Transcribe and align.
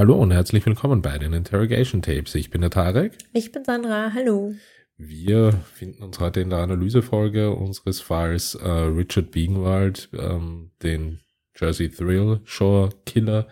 Hallo 0.00 0.14
und 0.14 0.30
herzlich 0.30 0.64
willkommen 0.64 1.02
bei 1.02 1.18
den 1.18 1.34
Interrogation 1.34 2.00
Tapes. 2.00 2.34
Ich 2.34 2.48
bin 2.48 2.62
der 2.62 2.70
Tarek. 2.70 3.18
Ich 3.34 3.52
bin 3.52 3.66
Sandra. 3.66 4.14
Hallo. 4.14 4.54
Wir 4.96 5.52
finden 5.74 6.02
uns 6.02 6.18
heute 6.18 6.40
in 6.40 6.48
der 6.48 6.60
Analysefolge 6.60 7.50
unseres 7.50 8.00
Falls 8.00 8.54
äh, 8.54 8.66
Richard 8.66 9.30
Biegenwald, 9.30 10.08
ähm, 10.14 10.70
den 10.82 11.20
Jersey 11.54 11.90
Thrill 11.90 12.40
Shore 12.44 12.88
Killer, 13.04 13.46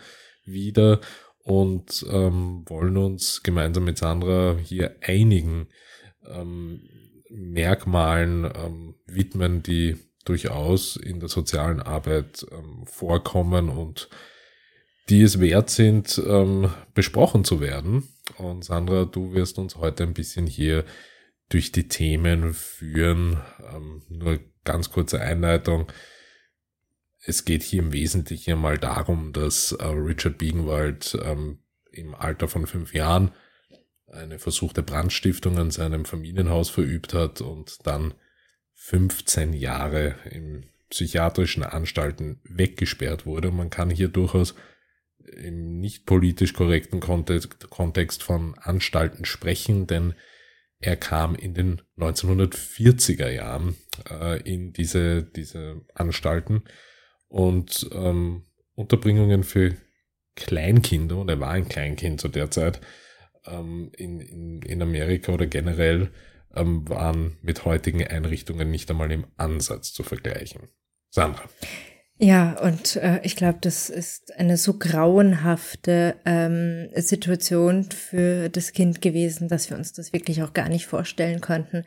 wieder 0.47 1.03
und 1.43 2.07
ähm, 2.11 2.65
wollen 2.67 2.97
uns 2.97 3.43
gemeinsam 3.43 3.85
mit 3.85 3.99
Sandra 3.99 4.57
hier 4.57 4.97
einigen 5.03 5.69
ähm, 6.27 6.81
Merkmalen 7.29 8.45
ähm, 8.47 8.95
widmen, 9.05 9.63
die 9.63 9.99
durchaus 10.25 10.97
in 10.97 11.21
der 11.21 11.29
sozialen 11.29 11.83
Arbeit 11.83 12.47
ähm, 12.51 12.87
vorkommen 12.87 13.69
und 13.69 14.09
die 15.09 15.23
es 15.23 15.41
wert 15.41 15.71
sind, 15.71 16.21
ähm, 16.27 16.71
besprochen 16.95 17.45
zu 17.45 17.61
werden. 17.61 18.09
Und 18.37 18.65
Sandra, 18.65 19.05
du 19.05 19.33
wirst 19.33 19.59
uns 19.59 19.77
heute 19.77 20.03
ein 20.03 20.15
bisschen 20.15 20.47
hier 20.47 20.85
durch 21.49 21.73
die 21.73 21.89
Themen 21.89 22.53
führen. 22.53 23.41
Ähm, 23.73 24.03
nur 24.09 24.39
ganz 24.65 24.91
kurze 24.91 25.21
Einleitung. 25.21 25.91
Es 27.25 27.45
geht 27.45 27.63
hier 27.63 27.83
im 27.83 27.93
Wesentlichen 27.93 28.59
mal 28.59 28.79
darum, 28.79 29.33
dass 29.33 29.73
äh, 29.73 29.85
Richard 29.85 30.39
Biegenwald 30.39 31.19
ähm, 31.23 31.61
im 31.91 32.15
Alter 32.15 32.49
von 32.49 32.67
fünf 32.67 32.95
Jahren 32.95 33.33
eine 34.07 34.39
versuchte 34.39 34.83
Brandstiftung 34.83 35.59
an 35.59 35.71
seinem 35.71 36.05
Familienhaus 36.05 36.71
verübt 36.71 37.15
hat 37.15 37.41
und 37.41 37.87
dann 37.87 38.15
15 38.75 39.53
Jahre 39.53 40.15
in 40.31 40.67
psychiatrischen 40.91 41.63
Anstalten 41.63 42.41
weggesperrt 42.45 43.27
wurde. 43.27 43.51
Man 43.51 43.69
kann 43.69 43.91
hier 43.91 44.09
durchaus 44.09 44.55
im 45.37 45.79
nicht 45.79 46.07
politisch 46.07 46.53
korrekten 46.53 47.01
Kontext, 47.01 48.23
von 48.23 48.55
Anstalten 48.59 49.25
sprechen, 49.25 49.87
denn 49.87 50.15
er 50.81 50.97
kam 50.97 51.35
in 51.35 51.55
den 51.55 51.83
1940er 51.97 53.29
Jahren 53.29 53.77
äh, 54.09 54.41
in 54.43 54.73
diese, 54.73 55.23
diese 55.25 55.83
Anstalten 55.95 56.63
und 57.29 57.89
ähm, 57.93 58.45
Unterbringungen 58.75 59.43
für 59.43 59.75
Kleinkinder, 60.37 61.17
und 61.17 61.29
er 61.29 61.41
war 61.41 61.51
ein 61.51 61.69
Kleinkind 61.69 62.21
zu 62.21 62.29
der 62.29 62.51
Zeit, 62.51 62.81
ähm, 63.47 63.91
in, 63.97 64.21
in, 64.21 64.63
in 64.63 64.83
Amerika 64.83 65.33
oder 65.33 65.47
generell 65.47 66.11
ähm, 66.55 66.89
waren 66.89 67.39
mit 67.43 67.65
heutigen 67.65 68.07
Einrichtungen 68.07 68.71
nicht 68.71 68.91
einmal 68.91 69.11
im 69.11 69.27
Ansatz 69.37 69.93
zu 69.93 70.03
vergleichen. 70.03 70.69
Sandra. 71.11 71.49
Ja, 72.21 72.59
und 72.61 72.97
äh, 72.97 73.21
ich 73.23 73.37
glaube, 73.37 73.59
das 73.61 73.89
ist 73.89 74.37
eine 74.37 74.57
so 74.57 74.75
grauenhafte 74.75 76.17
ähm, 76.25 76.89
Situation 76.97 77.85
für 77.85 78.49
das 78.49 78.73
Kind 78.73 79.01
gewesen, 79.01 79.47
dass 79.47 79.71
wir 79.71 79.77
uns 79.77 79.93
das 79.93 80.13
wirklich 80.13 80.43
auch 80.43 80.53
gar 80.53 80.69
nicht 80.69 80.87
vorstellen 80.87 81.41
konnten. 81.41 81.85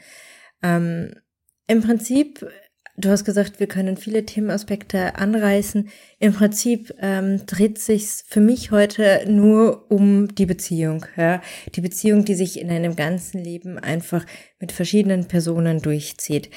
Ähm, 0.63 1.15
Im 1.67 1.81
Prinzip, 1.81 2.47
du 2.95 3.09
hast 3.09 3.25
gesagt, 3.25 3.59
wir 3.59 3.67
können 3.67 3.97
viele 3.97 4.25
Themenaspekte 4.25 5.15
anreißen. 5.15 5.89
Im 6.19 6.31
Prinzip 6.31 6.93
ähm, 7.01 7.45
dreht 7.45 7.79
sich 7.79 8.23
für 8.25 8.39
mich 8.39 8.71
heute 8.71 9.25
nur 9.27 9.91
um 9.91 10.33
die 10.33 10.45
Beziehung. 10.45 11.05
Ja? 11.17 11.41
Die 11.75 11.81
Beziehung, 11.81 12.23
die 12.23 12.35
sich 12.35 12.57
in 12.57 12.69
einem 12.69 12.95
ganzen 12.95 13.43
Leben 13.43 13.77
einfach 13.77 14.25
mit 14.61 14.71
verschiedenen 14.71 15.27
Personen 15.27 15.81
durchzieht 15.81 16.49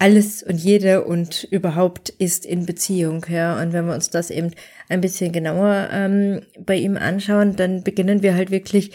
alles 0.00 0.42
und 0.42 0.56
jede 0.56 1.04
und 1.04 1.44
überhaupt 1.44 2.08
ist 2.08 2.46
in 2.46 2.64
Beziehung, 2.64 3.26
ja. 3.28 3.60
Und 3.60 3.74
wenn 3.74 3.86
wir 3.86 3.94
uns 3.94 4.08
das 4.08 4.30
eben 4.30 4.50
ein 4.88 5.02
bisschen 5.02 5.30
genauer 5.30 5.90
ähm, 5.92 6.40
bei 6.58 6.76
ihm 6.76 6.96
anschauen, 6.96 7.54
dann 7.54 7.84
beginnen 7.84 8.22
wir 8.22 8.34
halt 8.34 8.50
wirklich 8.50 8.92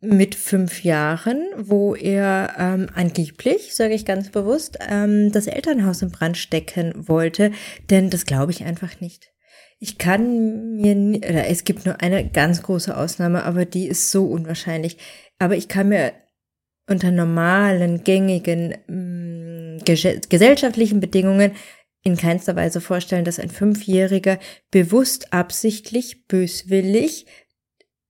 mit 0.00 0.34
fünf 0.34 0.82
Jahren, 0.82 1.46
wo 1.56 1.94
er 1.94 2.54
ähm, 2.58 2.88
angeblich, 2.92 3.76
sage 3.76 3.94
ich 3.94 4.04
ganz 4.04 4.30
bewusst, 4.30 4.80
ähm, 4.90 5.30
das 5.30 5.46
Elternhaus 5.46 6.02
in 6.02 6.10
Brand 6.10 6.36
stecken 6.36 6.92
wollte, 7.08 7.52
denn 7.88 8.10
das 8.10 8.26
glaube 8.26 8.50
ich 8.50 8.64
einfach 8.64 9.00
nicht. 9.00 9.30
Ich 9.78 9.98
kann 9.98 10.74
mir, 10.74 11.18
oder 11.18 11.46
es 11.46 11.62
gibt 11.62 11.86
nur 11.86 12.00
eine 12.00 12.28
ganz 12.28 12.64
große 12.64 12.96
Ausnahme, 12.96 13.44
aber 13.44 13.64
die 13.64 13.86
ist 13.86 14.10
so 14.10 14.26
unwahrscheinlich. 14.26 14.98
Aber 15.38 15.56
ich 15.56 15.68
kann 15.68 15.88
mir 15.88 16.12
unter 16.88 17.10
normalen, 17.10 18.02
gängigen 18.04 18.74
mm, 18.88 19.31
gesellschaftlichen 19.84 21.00
Bedingungen 21.00 21.52
in 22.04 22.16
keinster 22.16 22.56
Weise 22.56 22.80
vorstellen, 22.80 23.24
dass 23.24 23.38
ein 23.38 23.50
Fünfjähriger 23.50 24.38
bewusst, 24.70 25.32
absichtlich, 25.32 26.26
böswillig 26.26 27.26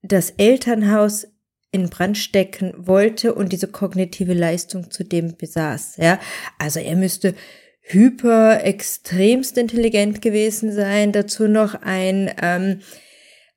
das 0.03 0.31
Elternhaus 0.31 1.29
in 1.71 1.89
Brand 1.89 2.19
stecken 2.19 2.75
wollte 2.77 3.35
und 3.35 3.53
diese 3.53 3.69
kognitive 3.69 4.35
Leistung 4.35 4.91
zudem 4.91 5.37
besaß. 5.37 5.97
Ja, 5.97 6.19
also 6.59 6.81
er 6.81 6.97
müsste 6.97 7.35
hyper 7.81 8.65
extremst 8.65 9.59
intelligent 9.59 10.23
gewesen 10.23 10.73
sein, 10.73 11.13
dazu 11.13 11.49
noch 11.49 11.75
ein 11.75 12.31
ähm, 12.41 12.81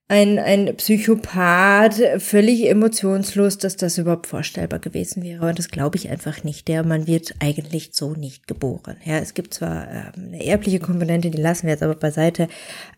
ein, 0.08 0.38
ein 0.38 0.76
Psychopath, 0.76 2.22
völlig 2.22 2.70
emotionslos, 2.70 3.58
dass 3.58 3.76
das 3.76 3.98
überhaupt 3.98 4.28
vorstellbar 4.28 4.80
gewesen 4.80 5.24
wäre. 5.24 5.48
Und 5.48 5.58
das 5.58 5.70
glaube 5.70 5.98
ich 5.98 6.10
einfach 6.10 6.44
nicht. 6.44 6.68
Der 6.68 6.84
man 6.84 7.08
wird 7.08 7.34
eigentlich 7.40 7.90
so 7.94 8.14
nicht 8.14 8.48
geboren. 8.48 8.98
Ja, 9.04 9.18
es 9.18 9.34
gibt 9.34 9.56
zwar 9.56 9.88
ähm, 9.90 10.28
eine 10.28 10.46
erbliche 10.46 10.80
Komponente, 10.80 11.32
die 11.32 11.42
lassen 11.42 11.64
wir 11.64 11.74
jetzt 11.74 11.84
aber 11.84 11.96
beiseite. 11.96 12.48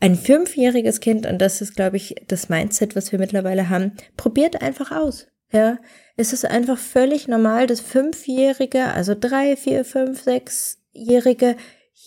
Ein 0.01 0.16
fünfjähriges 0.16 1.00
Kind, 1.00 1.25
und 1.25 1.40
das 1.40 1.62
ist, 1.62 1.75
glaube 1.75 1.95
ich, 1.95 2.16
das 2.28 2.50
Mindset, 2.50 2.95
was 2.95 3.12
wir 3.13 3.19
mittlerweile 3.19 3.69
haben, 3.69 3.94
probiert 4.18 4.62
einfach 4.62 4.91
aus. 4.91 5.28
Ja, 5.53 5.78
es 6.18 6.34
ist 6.34 6.44
einfach 6.44 6.78
völlig 6.78 7.29
normal, 7.29 7.68
dass 7.68 7.79
Fünfjährige, 7.79 8.84
also 8.88 9.16
drei, 9.18 9.56
vier, 9.56 9.85
fünf, 9.85 10.24
sechsjährige 10.24 11.56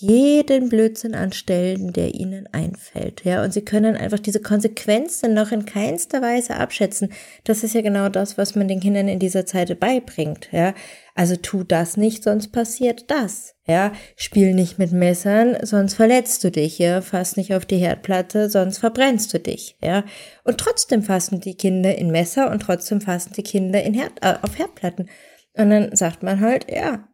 jeden 0.00 0.68
Blödsinn 0.68 1.14
anstellen, 1.14 1.92
der 1.92 2.14
ihnen 2.14 2.46
einfällt. 2.52 3.24
Ja, 3.24 3.44
und 3.44 3.52
sie 3.52 3.62
können 3.62 3.96
einfach 3.96 4.18
diese 4.18 4.40
Konsequenzen 4.40 5.34
noch 5.34 5.52
in 5.52 5.66
keinster 5.66 6.22
Weise 6.22 6.56
abschätzen. 6.56 7.12
Das 7.44 7.62
ist 7.62 7.74
ja 7.74 7.82
genau 7.82 8.08
das, 8.08 8.38
was 8.38 8.54
man 8.54 8.68
den 8.68 8.80
Kindern 8.80 9.08
in 9.08 9.18
dieser 9.18 9.46
Zeit 9.46 9.78
beibringt. 9.78 10.48
Ja, 10.52 10.74
also 11.14 11.36
tu 11.36 11.64
das 11.64 11.96
nicht, 11.96 12.22
sonst 12.22 12.48
passiert 12.48 13.10
das. 13.10 13.54
Ja, 13.66 13.92
spiel 14.16 14.54
nicht 14.54 14.78
mit 14.78 14.92
Messern, 14.92 15.56
sonst 15.62 15.94
verletzt 15.94 16.42
du 16.44 16.50
dich. 16.50 16.78
Ja, 16.78 17.02
fass 17.02 17.36
nicht 17.36 17.54
auf 17.54 17.66
die 17.66 17.76
Herdplatte, 17.76 18.48
sonst 18.48 18.78
verbrennst 18.78 19.32
du 19.34 19.38
dich. 19.38 19.76
Ja, 19.82 20.04
und 20.44 20.58
trotzdem 20.58 21.02
fassen 21.02 21.40
die 21.40 21.54
Kinder 21.54 21.94
in 21.96 22.10
Messer 22.10 22.50
und 22.50 22.60
trotzdem 22.60 23.00
fassen 23.00 23.34
die 23.34 23.42
Kinder 23.42 23.82
in 23.82 23.94
Herd, 23.94 24.12
äh, 24.22 24.34
auf 24.40 24.58
Herdplatten. 24.58 25.10
Und 25.54 25.70
dann 25.70 25.94
sagt 25.94 26.22
man 26.22 26.40
halt, 26.40 26.66
ja, 26.70 27.04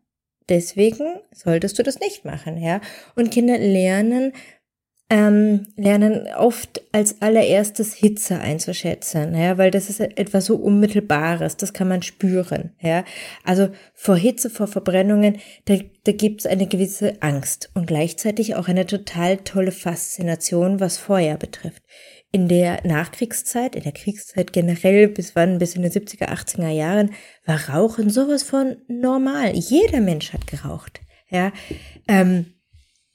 Deswegen 0.49 1.21
solltest 1.33 1.79
du 1.79 1.83
das 1.83 1.99
nicht 1.99 2.25
machen, 2.25 2.57
ja. 2.57 2.81
Und 3.17 3.31
Kinder 3.33 3.59
lernen, 3.59 4.33
ähm, 5.11 5.67
lernen 5.77 6.29
oft 6.37 6.83
als 6.93 7.21
allererstes 7.21 7.95
Hitze 7.95 8.41
einzuschätzen, 8.41 9.37
ja, 9.37 9.59
weil 9.59 9.71
das 9.71 9.89
ist 9.89 10.01
etwas 10.01 10.47
so 10.47 10.57
Unmittelbares, 10.57 11.57
das 11.57 11.73
kann 11.73 11.89
man 11.89 12.03
spüren, 12.03 12.75
ja. 12.81 13.05
Also 13.45 13.69
vor 13.95 14.17
Hitze, 14.17 14.51
vor 14.51 14.67
Verbrennungen, 14.67 15.39
da, 15.65 15.79
da 16.05 16.13
gibt 16.13 16.41
es 16.41 16.47
eine 16.47 16.67
gewisse 16.67 17.21
Angst 17.23 17.71
und 17.75 17.87
gleichzeitig 17.87 18.55
auch 18.55 18.69
eine 18.69 18.87
total 18.87 19.39
tolle 19.39 19.73
Faszination, 19.73 20.81
was 20.81 20.97
Feuer 20.97 21.37
betrifft 21.37 21.83
in 22.37 22.49
der 22.49 22.87
Nachkriegszeit, 22.87 23.75
in 23.75 23.83
der 23.83 23.93
Kriegszeit 23.93 24.53
generell, 24.53 25.09
bis 25.09 25.35
wann, 25.35 25.57
bis 25.57 25.75
in 25.75 25.81
den 25.81 25.91
70er, 25.91 26.29
80er 26.29 26.69
Jahren, 26.69 27.13
war 27.47 27.71
Rauchen 27.71 28.11
sowas 28.11 28.43
von 28.43 28.77
normal. 28.89 29.55
Jeder 29.55 30.03
Mensch 30.03 30.35
hat 30.35 30.47
geraucht. 30.47 31.01
Ja, 31.31 31.51
ähm, 32.09 32.45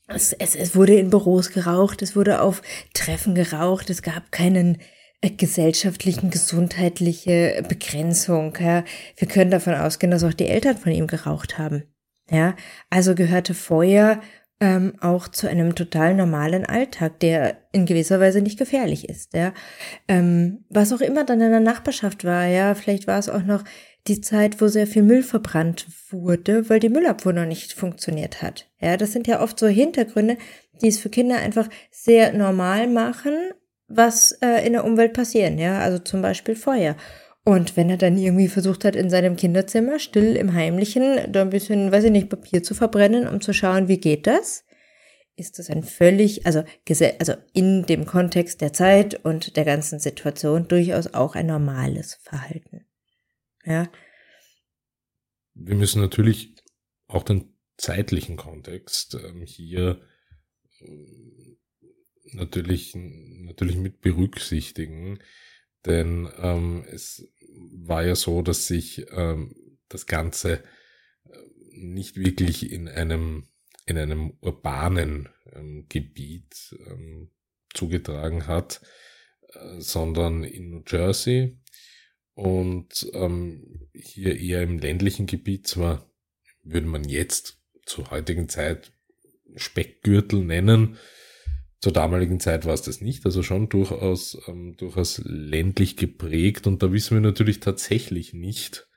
es, 0.07 0.33
es, 0.33 0.55
es 0.55 0.75
wurde 0.75 0.95
in 0.95 1.11
Büros 1.11 1.51
geraucht, 1.51 2.01
es 2.01 2.15
wurde 2.15 2.41
auf 2.41 2.63
Treffen 2.95 3.35
geraucht, 3.35 3.91
es 3.91 4.01
gab 4.01 4.31
keinen 4.31 4.79
äh, 5.21 5.29
gesellschaftlichen, 5.29 6.31
gesundheitliche 6.31 7.63
Begrenzung. 7.69 8.57
Ja. 8.59 8.83
Wir 9.17 9.27
können 9.27 9.51
davon 9.51 9.75
ausgehen, 9.75 10.09
dass 10.09 10.23
auch 10.23 10.33
die 10.33 10.47
Eltern 10.47 10.77
von 10.77 10.91
ihm 10.91 11.05
geraucht 11.05 11.59
haben. 11.59 11.83
Ja, 12.31 12.55
also 12.89 13.13
gehörte 13.13 13.53
Feuer 13.53 14.19
ähm, 14.61 14.93
auch 15.01 15.27
zu 15.27 15.49
einem 15.49 15.73
total 15.73 16.13
normalen 16.13 16.65
Alltag, 16.65 17.19
der 17.19 17.57
in 17.71 17.87
gewisser 17.87 18.19
Weise 18.19 18.41
nicht 18.41 18.59
gefährlich 18.59 19.09
ist. 19.09 19.33
Ja. 19.33 19.53
Ähm, 20.07 20.63
was 20.69 20.93
auch 20.93 21.01
immer 21.01 21.25
dann 21.25 21.41
in 21.41 21.49
der 21.49 21.59
Nachbarschaft 21.59 22.23
war, 22.23 22.45
ja, 22.45 22.75
vielleicht 22.75 23.07
war 23.07 23.17
es 23.17 23.27
auch 23.27 23.43
noch 23.43 23.63
die 24.07 24.21
Zeit, 24.21 24.61
wo 24.61 24.67
sehr 24.67 24.87
viel 24.87 25.01
Müll 25.01 25.23
verbrannt 25.23 25.87
wurde, 26.11 26.69
weil 26.69 26.79
die 26.79 26.89
Müllabfuhr 26.89 27.33
noch 27.33 27.45
nicht 27.45 27.73
funktioniert 27.73 28.41
hat. 28.43 28.69
Ja, 28.79 28.97
das 28.97 29.11
sind 29.11 29.27
ja 29.27 29.41
oft 29.41 29.59
so 29.59 29.67
Hintergründe, 29.67 30.37
die 30.81 30.87
es 30.87 30.99
für 30.99 31.09
Kinder 31.09 31.37
einfach 31.37 31.67
sehr 31.89 32.31
normal 32.33 32.87
machen, 32.87 33.33
was 33.87 34.31
äh, 34.43 34.65
in 34.65 34.73
der 34.73 34.85
Umwelt 34.85 35.13
passieren. 35.13 35.57
Ja, 35.57 35.79
also 35.79 35.97
zum 35.99 36.21
Beispiel 36.21 36.55
Feuer. 36.55 36.95
Und 37.43 37.75
wenn 37.75 37.89
er 37.89 37.97
dann 37.97 38.17
irgendwie 38.17 38.47
versucht 38.47 38.85
hat, 38.85 38.95
in 38.95 39.09
seinem 39.09 39.35
Kinderzimmer 39.35 39.97
still 39.97 40.35
im 40.35 40.53
Heimlichen 40.53 41.31
da 41.31 41.41
ein 41.41 41.49
bisschen, 41.49 41.91
weiß 41.91 42.03
ich 42.05 42.11
nicht, 42.11 42.29
Papier 42.29 42.61
zu 42.61 42.75
verbrennen, 42.75 43.27
um 43.27 43.41
zu 43.41 43.51
schauen, 43.51 43.87
wie 43.87 43.97
geht 43.97 44.27
das, 44.27 44.63
ist 45.35 45.57
das 45.57 45.69
ein 45.71 45.83
völlig, 45.83 46.45
also, 46.45 46.63
also 47.19 47.33
in 47.53 47.85
dem 47.87 48.05
Kontext 48.05 48.61
der 48.61 48.73
Zeit 48.73 49.25
und 49.25 49.57
der 49.57 49.65
ganzen 49.65 49.99
Situation 49.99 50.67
durchaus 50.67 51.13
auch 51.15 51.35
ein 51.35 51.47
normales 51.47 52.15
Verhalten. 52.21 52.85
Ja. 53.65 53.91
Wir 55.53 55.75
müssen 55.75 56.01
natürlich 56.01 56.55
auch 57.07 57.23
den 57.23 57.57
zeitlichen 57.77 58.37
Kontext 58.37 59.15
ähm, 59.15 59.43
hier 59.45 60.01
äh, 60.79 61.57
natürlich, 62.33 62.93
natürlich 62.95 63.77
mit 63.77 64.01
berücksichtigen, 64.01 65.19
denn 65.85 66.29
ähm, 66.37 66.85
es 66.89 67.27
war 67.71 68.05
ja 68.05 68.15
so, 68.15 68.41
dass 68.41 68.67
sich 68.67 69.05
ähm, 69.11 69.55
das 69.89 70.05
Ganze 70.05 70.63
äh, 71.25 71.37
nicht 71.71 72.17
wirklich 72.17 72.71
in 72.71 72.87
einem 72.87 73.47
in 73.85 73.97
einem 73.97 74.37
urbanen 74.41 75.29
ähm, 75.51 75.87
Gebiet 75.89 76.75
ähm, 76.87 77.31
zugetragen 77.73 78.47
hat, 78.47 78.81
äh, 79.53 79.79
sondern 79.79 80.43
in 80.43 80.69
New 80.69 80.83
Jersey 80.87 81.57
und 82.33 83.09
ähm, 83.13 83.89
hier 83.93 84.39
eher 84.39 84.61
im 84.61 84.79
ländlichen 84.79 85.25
Gebiet 85.25 85.67
zwar 85.67 86.09
würde 86.63 86.87
man 86.87 87.03
jetzt 87.03 87.59
zur 87.85 88.11
heutigen 88.11 88.47
Zeit 88.49 88.93
Speckgürtel 89.55 90.43
nennen. 90.43 90.97
Zur 91.81 91.93
damaligen 91.93 92.39
Zeit 92.39 92.65
war 92.65 92.75
es 92.75 92.83
das 92.83 93.01
nicht, 93.01 93.25
also 93.25 93.41
schon 93.41 93.67
durchaus, 93.67 94.37
ähm, 94.47 94.75
durchaus 94.77 95.19
ländlich 95.25 95.97
geprägt. 95.97 96.67
Und 96.67 96.83
da 96.83 96.91
wissen 96.91 97.15
wir 97.15 97.21
natürlich 97.21 97.59
tatsächlich 97.59 98.33
nicht, 98.33 98.87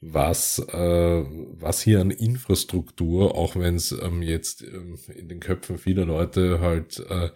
was, 0.00 0.58
äh, 0.58 1.24
was 1.26 1.82
hier 1.82 2.00
an 2.00 2.10
Infrastruktur, 2.10 3.34
auch 3.34 3.56
wenn 3.56 3.74
es 3.76 3.92
ähm, 3.92 4.22
jetzt 4.22 4.62
ähm, 4.62 4.98
in 5.14 5.28
den 5.28 5.40
Köpfen 5.40 5.76
vieler 5.76 6.06
Leute 6.06 6.60
halt 6.60 6.98
äh, 7.10 7.28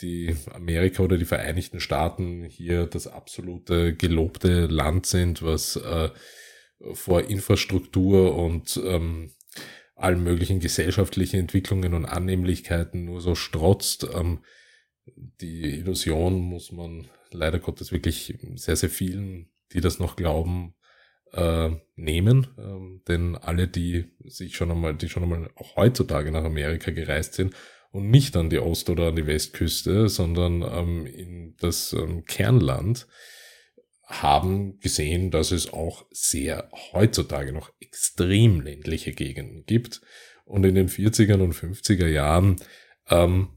die 0.00 0.34
Amerika 0.52 1.02
oder 1.02 1.18
die 1.18 1.24
Vereinigten 1.24 1.80
Staaten 1.80 2.44
hier 2.44 2.86
das 2.86 3.06
absolute 3.06 3.94
gelobte 3.94 4.66
Land 4.66 5.06
sind, 5.06 5.42
was 5.42 5.76
äh, 5.76 6.10
vor 6.92 7.22
Infrastruktur 7.22 8.34
und 8.36 8.80
ähm, 8.82 9.30
allen 9.96 10.22
möglichen 10.22 10.60
gesellschaftlichen 10.60 11.40
Entwicklungen 11.40 11.94
und 11.94 12.04
Annehmlichkeiten 12.04 13.04
nur 13.04 13.20
so 13.20 13.34
strotzt. 13.34 14.06
Ähm, 14.14 14.40
die 15.40 15.78
Illusion 15.78 16.40
muss 16.40 16.70
man 16.70 17.08
leider 17.30 17.58
Gottes 17.58 17.92
wirklich 17.92 18.38
sehr, 18.54 18.76
sehr 18.76 18.90
vielen, 18.90 19.50
die 19.72 19.80
das 19.80 19.98
noch 19.98 20.16
glauben, 20.16 20.74
äh, 21.32 21.70
nehmen. 21.96 22.46
Ähm, 22.58 23.02
denn 23.08 23.36
alle, 23.36 23.68
die 23.68 24.12
sich 24.24 24.56
schon 24.56 24.70
einmal, 24.70 24.94
die 24.94 25.08
schon 25.08 25.22
einmal 25.22 25.50
auch 25.56 25.76
heutzutage 25.76 26.30
nach 26.30 26.44
Amerika 26.44 26.90
gereist 26.90 27.34
sind 27.34 27.54
und 27.90 28.10
nicht 28.10 28.36
an 28.36 28.50
die 28.50 28.58
Ost- 28.58 28.90
oder 28.90 29.08
an 29.08 29.16
die 29.16 29.26
Westküste, 29.26 30.08
sondern 30.08 30.62
ähm, 30.62 31.06
in 31.06 31.56
das 31.58 31.92
ähm, 31.94 32.24
Kernland, 32.24 33.06
haben 34.06 34.78
gesehen, 34.78 35.30
dass 35.30 35.50
es 35.50 35.72
auch 35.72 36.06
sehr 36.10 36.70
heutzutage 36.92 37.52
noch 37.52 37.72
extrem 37.80 38.60
ländliche 38.60 39.12
Gegenden 39.12 39.64
gibt. 39.66 40.00
Und 40.44 40.64
in 40.64 40.76
den 40.76 40.88
40er 40.88 41.40
und 41.42 41.54
50er 41.54 42.06
Jahren 42.06 42.56
ähm, 43.10 43.48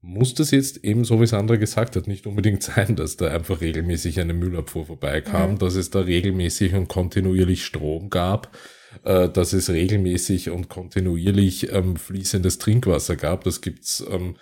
muss 0.00 0.34
das 0.34 0.50
jetzt 0.50 0.84
eben, 0.84 1.04
so 1.04 1.20
wie 1.20 1.24
es 1.24 1.32
andere 1.32 1.58
gesagt 1.58 1.96
hat, 1.96 2.06
nicht 2.06 2.26
unbedingt 2.26 2.62
sein, 2.74 2.96
dass 2.96 3.16
da 3.16 3.28
einfach 3.28 3.62
regelmäßig 3.62 4.20
eine 4.20 4.34
Müllabfuhr 4.34 4.86
vorbeikam, 4.86 5.52
mhm. 5.52 5.58
dass 5.58 5.74
es 5.74 5.90
da 5.90 6.00
regelmäßig 6.00 6.74
und 6.74 6.88
kontinuierlich 6.88 7.64
Strom 7.64 8.10
gab, 8.10 8.56
äh, 9.04 9.30
dass 9.30 9.54
es 9.54 9.70
regelmäßig 9.70 10.50
und 10.50 10.68
kontinuierlich 10.68 11.72
ähm, 11.72 11.96
fließendes 11.96 12.58
Trinkwasser 12.58 13.16
gab. 13.16 13.44
Das 13.44 13.62
gibt's 13.62 14.04
ähm, 14.10 14.36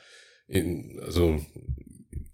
in, 0.49 1.01
also 1.05 1.41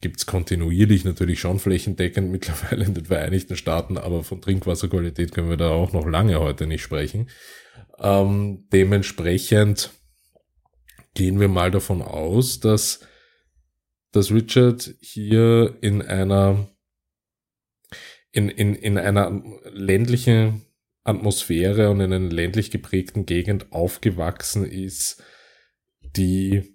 gibt's 0.02 0.26
kontinuierlich 0.26 1.04
natürlich 1.04 1.40
schon 1.40 1.58
flächendeckend 1.58 2.30
mittlerweile 2.30 2.84
in 2.86 2.92
den 2.92 3.06
Vereinigten 3.06 3.56
Staaten, 3.56 3.96
aber 3.96 4.22
von 4.22 4.42
Trinkwasserqualität 4.42 5.32
können 5.32 5.48
wir 5.48 5.56
da 5.56 5.70
auch 5.70 5.94
noch 5.94 6.06
lange 6.06 6.38
heute 6.40 6.66
nicht 6.66 6.82
sprechen. 6.82 7.30
Ähm, 7.98 8.66
dementsprechend 8.72 9.90
gehen 11.14 11.40
wir 11.40 11.48
mal 11.48 11.70
davon 11.70 12.02
aus, 12.02 12.60
dass, 12.60 13.00
dass 14.10 14.30
Richard 14.30 14.94
hier 15.00 15.78
in 15.80 16.02
einer 16.02 16.68
in, 18.32 18.48
in, 18.48 18.74
in 18.74 18.98
einer 18.98 19.42
ländlichen 19.70 20.62
Atmosphäre 21.04 21.90
und 21.90 22.00
in 22.00 22.12
einer 22.12 22.30
ländlich 22.30 22.70
geprägten 22.70 23.26
Gegend 23.26 23.72
aufgewachsen 23.72 24.64
ist, 24.64 25.22
die 26.16 26.71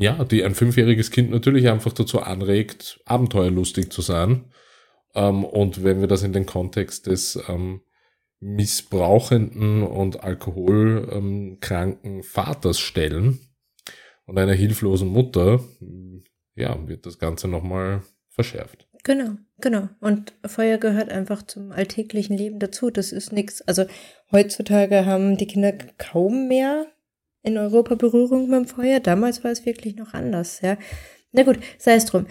ja, 0.00 0.24
die 0.24 0.42
ein 0.44 0.54
fünfjähriges 0.54 1.10
Kind 1.10 1.30
natürlich 1.30 1.68
einfach 1.68 1.92
dazu 1.92 2.20
anregt, 2.20 3.00
abenteuerlustig 3.04 3.90
zu 3.90 4.00
sein. 4.00 4.46
Ähm, 5.14 5.44
und 5.44 5.84
wenn 5.84 6.00
wir 6.00 6.08
das 6.08 6.22
in 6.22 6.32
den 6.32 6.46
Kontext 6.46 7.06
des 7.06 7.38
ähm, 7.48 7.82
missbrauchenden 8.40 9.82
und 9.82 10.24
alkoholkranken 10.24 12.22
Vaters 12.22 12.80
stellen 12.80 13.40
und 14.24 14.38
einer 14.38 14.54
hilflosen 14.54 15.08
Mutter, 15.08 15.60
ja, 16.54 16.88
wird 16.88 17.04
das 17.04 17.18
Ganze 17.18 17.46
nochmal 17.46 18.02
verschärft. 18.30 18.88
Genau, 19.04 19.36
genau. 19.60 19.90
Und 20.00 20.32
Feuer 20.46 20.78
gehört 20.78 21.10
einfach 21.10 21.42
zum 21.42 21.72
alltäglichen 21.72 22.38
Leben 22.38 22.58
dazu. 22.58 22.90
Das 22.90 23.12
ist 23.12 23.32
nichts. 23.32 23.60
Also 23.60 23.84
heutzutage 24.32 25.04
haben 25.04 25.36
die 25.36 25.46
Kinder 25.46 25.72
kaum 25.98 26.48
mehr 26.48 26.86
in 27.42 27.58
Europa 27.58 27.94
Berührung 27.94 28.48
mit 28.48 28.58
dem 28.58 28.66
Feuer. 28.66 29.00
Damals 29.00 29.42
war 29.44 29.50
es 29.50 29.66
wirklich 29.66 29.96
noch 29.96 30.14
anders, 30.14 30.60
ja. 30.60 30.76
Na 31.32 31.42
gut, 31.42 31.58
sei 31.78 31.94
es 31.94 32.06
drum. 32.06 32.26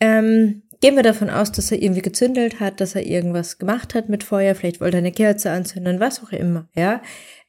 Ähm, 0.00 0.62
gehen 0.80 0.96
wir 0.96 1.02
davon 1.02 1.30
aus, 1.30 1.52
dass 1.52 1.72
er 1.72 1.82
irgendwie 1.82 2.02
gezündelt 2.02 2.60
hat, 2.60 2.80
dass 2.80 2.94
er 2.94 3.06
irgendwas 3.06 3.58
gemacht 3.58 3.94
hat 3.94 4.08
mit 4.08 4.24
Feuer, 4.24 4.54
vielleicht 4.54 4.80
wollte 4.80 4.98
er 4.98 5.02
eine 5.02 5.12
Kerze 5.12 5.50
anzünden, 5.50 6.00
was 6.00 6.22
auch 6.22 6.32
immer, 6.32 6.68
ja. 6.74 7.02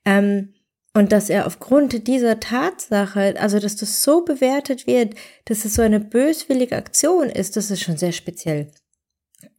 Ähm, 0.06 0.54
und 0.94 1.12
dass 1.12 1.30
er 1.30 1.45
aufgrund 1.45 2.07
dieser 2.07 2.39
Tatsache, 2.39 3.36
also 3.39 3.59
dass 3.59 3.75
das 3.75 4.01
so 4.01 4.25
bewertet 4.25 4.87
wird, 4.87 5.14
dass 5.45 5.64
es 5.64 5.76
so 5.76 5.83
eine 5.83 5.99
böswillige 5.99 6.76
Aktion 6.76 7.30
ist, 7.30 7.56
das 7.56 7.69
ist 7.69 7.81
schon 7.81 7.97
sehr 7.97 8.14
speziell. 8.14 8.71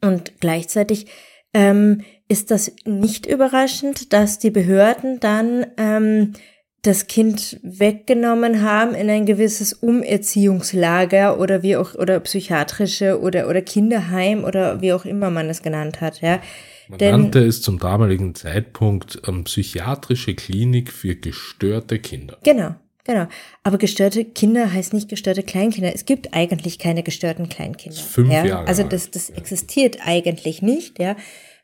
Und 0.00 0.40
gleichzeitig 0.40 1.07
ähm, 1.55 2.02
ist 2.28 2.50
das 2.50 2.73
nicht 2.85 3.26
überraschend, 3.26 4.12
dass 4.12 4.40
die 4.40 4.50
Behörden 4.50 5.21
dann 5.21 5.67
ähm, 5.76 6.33
das 6.82 7.08
Kind 7.08 7.58
weggenommen 7.62 8.62
haben 8.62 8.94
in 8.94 9.11
ein 9.11 9.26
gewisses 9.26 9.73
Umerziehungslager 9.73 11.40
oder 11.40 11.62
wie 11.62 11.76
auch 11.76 11.94
oder 11.94 12.20
psychiatrische 12.20 13.20
oder 13.20 13.49
oder 13.49 13.62
Kinderheim 13.62 14.44
oder 14.44 14.80
wie 14.80 14.92
auch 14.92 15.04
immer 15.04 15.30
man 15.30 15.49
es 15.49 15.62
genannt 15.62 16.00
hat, 16.00 16.20
ja. 16.20 16.40
Man 16.88 16.99
Denn, 16.99 17.11
nannte 17.11 17.40
es 17.40 17.61
zum 17.61 17.78
damaligen 17.78 18.35
Zeitpunkt 18.35 19.20
ähm, 19.26 19.44
psychiatrische 19.44 20.35
Klinik 20.35 20.90
für 20.90 21.16
gestörte 21.16 21.99
Kinder. 21.99 22.38
Genau, 22.44 22.76
genau. 23.04 23.26
Aber 23.62 23.76
gestörte 23.76 24.25
Kinder 24.25 24.73
heißt 24.73 24.94
nicht 24.94 25.11
gestörte 25.11 25.42
Kleinkinder. 25.42 25.94
Es 25.94 26.06
gibt 26.06 26.32
eigentlich 26.32 26.78
keine 26.78 27.02
gestörten 27.02 27.50
Kleinkinder. 27.50 27.99
Fünf 27.99 28.32
ja? 28.32 28.47
Jahre. 28.47 28.68
Also 28.68 28.85
das, 28.85 29.11
das 29.11 29.28
existiert 29.30 29.99
eigentlich 30.06 30.62
nicht, 30.62 30.99
ja, 30.99 31.16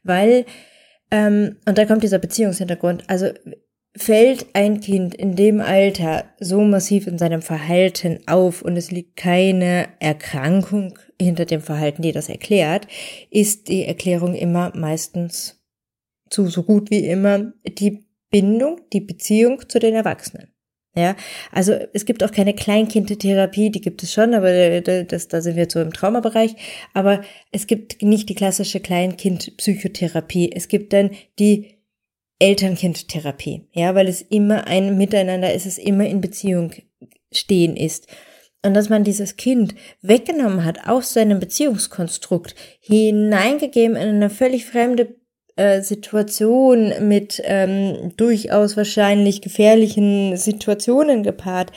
weil 0.02 0.44
ähm, 1.10 1.56
und 1.64 1.78
da 1.78 1.86
kommt 1.86 2.02
dieser 2.02 2.18
Beziehungshintergrund. 2.18 3.04
Also 3.08 3.30
Fällt 3.96 4.46
ein 4.54 4.80
Kind 4.80 5.14
in 5.14 5.36
dem 5.36 5.60
Alter 5.60 6.24
so 6.40 6.62
massiv 6.62 7.06
in 7.06 7.16
seinem 7.16 7.42
Verhalten 7.42 8.18
auf 8.26 8.62
und 8.62 8.76
es 8.76 8.90
liegt 8.90 9.14
keine 9.16 9.88
Erkrankung 10.00 10.98
hinter 11.20 11.44
dem 11.44 11.60
Verhalten, 11.60 12.02
die 12.02 12.10
das 12.10 12.28
erklärt, 12.28 12.88
ist 13.30 13.68
die 13.68 13.84
Erklärung 13.84 14.34
immer 14.34 14.72
meistens 14.74 15.62
zu 16.28 16.48
so 16.48 16.64
gut 16.64 16.90
wie 16.90 17.06
immer 17.06 17.52
die 17.64 18.04
Bindung, 18.30 18.80
die 18.92 19.00
Beziehung 19.00 19.68
zu 19.68 19.78
den 19.78 19.94
Erwachsenen. 19.94 20.48
Ja, 20.96 21.16
also 21.50 21.72
es 21.92 22.04
gibt 22.04 22.22
auch 22.22 22.30
keine 22.30 22.54
Kleinkindtherapie, 22.54 23.70
die 23.70 23.80
gibt 23.80 24.04
es 24.04 24.12
schon, 24.12 24.32
aber 24.32 24.80
das, 24.80 25.26
da 25.26 25.40
sind 25.40 25.56
wir 25.56 25.66
so 25.68 25.80
im 25.80 25.92
Traumabereich. 25.92 26.54
Aber 26.92 27.22
es 27.50 27.66
gibt 27.66 28.00
nicht 28.02 28.28
die 28.28 28.36
klassische 28.36 28.78
Kleinkind-Psychotherapie. 28.78 30.52
Es 30.54 30.68
gibt 30.68 30.92
dann 30.92 31.10
die 31.40 31.73
Eltern-Kind-Therapie, 32.44 33.62
ja, 33.72 33.94
weil 33.94 34.06
es 34.06 34.20
immer 34.20 34.66
ein 34.66 34.98
Miteinander 34.98 35.54
ist, 35.54 35.64
es 35.64 35.78
immer 35.78 36.06
in 36.06 36.20
Beziehung 36.20 36.72
stehen 37.32 37.74
ist. 37.74 38.06
Und 38.62 38.74
dass 38.74 38.90
man 38.90 39.02
dieses 39.02 39.36
Kind 39.36 39.74
weggenommen 40.02 40.62
hat 40.62 40.86
aus 40.86 41.14
seinem 41.14 41.40
Beziehungskonstrukt, 41.40 42.54
hineingegeben 42.80 43.96
in 43.96 44.08
eine 44.08 44.28
völlig 44.28 44.66
fremde 44.66 45.16
äh, 45.56 45.80
Situation 45.80 46.92
mit 47.08 47.40
ähm, 47.44 48.12
durchaus 48.18 48.76
wahrscheinlich 48.76 49.40
gefährlichen 49.40 50.36
Situationen 50.36 51.22
gepaart, 51.22 51.72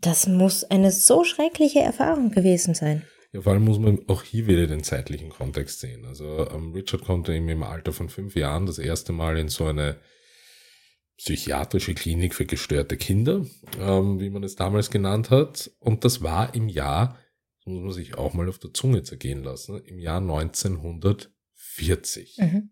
das 0.00 0.26
muss 0.26 0.64
eine 0.64 0.90
so 0.90 1.22
schreckliche 1.22 1.80
Erfahrung 1.80 2.32
gewesen 2.32 2.74
sein. 2.74 3.04
Ja, 3.34 3.42
vor 3.42 3.52
allem 3.52 3.64
muss 3.64 3.78
man 3.80 4.08
auch 4.08 4.22
hier 4.22 4.46
wieder 4.46 4.68
den 4.68 4.84
zeitlichen 4.84 5.28
Kontext 5.28 5.80
sehen. 5.80 6.04
Also 6.04 6.48
ähm, 6.50 6.72
Richard 6.72 7.02
konnte 7.02 7.34
ihm 7.34 7.48
im 7.48 7.64
Alter 7.64 7.92
von 7.92 8.08
fünf 8.08 8.36
Jahren 8.36 8.64
das 8.64 8.78
erste 8.78 9.12
Mal 9.12 9.36
in 9.38 9.48
so 9.48 9.64
eine 9.64 9.96
psychiatrische 11.16 11.94
Klinik 11.94 12.32
für 12.32 12.46
gestörte 12.46 12.96
Kinder, 12.96 13.44
ähm, 13.80 14.20
wie 14.20 14.30
man 14.30 14.44
es 14.44 14.54
damals 14.54 14.88
genannt 14.88 15.30
hat. 15.30 15.72
Und 15.80 16.04
das 16.04 16.22
war 16.22 16.54
im 16.54 16.68
Jahr, 16.68 17.18
das 17.58 17.66
muss 17.66 17.82
man 17.82 17.92
sich 17.92 18.16
auch 18.16 18.34
mal 18.34 18.48
auf 18.48 18.60
der 18.60 18.72
Zunge 18.72 19.02
zergehen 19.02 19.42
lassen, 19.42 19.82
im 19.84 19.98
Jahr 19.98 20.20
1940. 20.20 22.36
Mhm. 22.38 22.70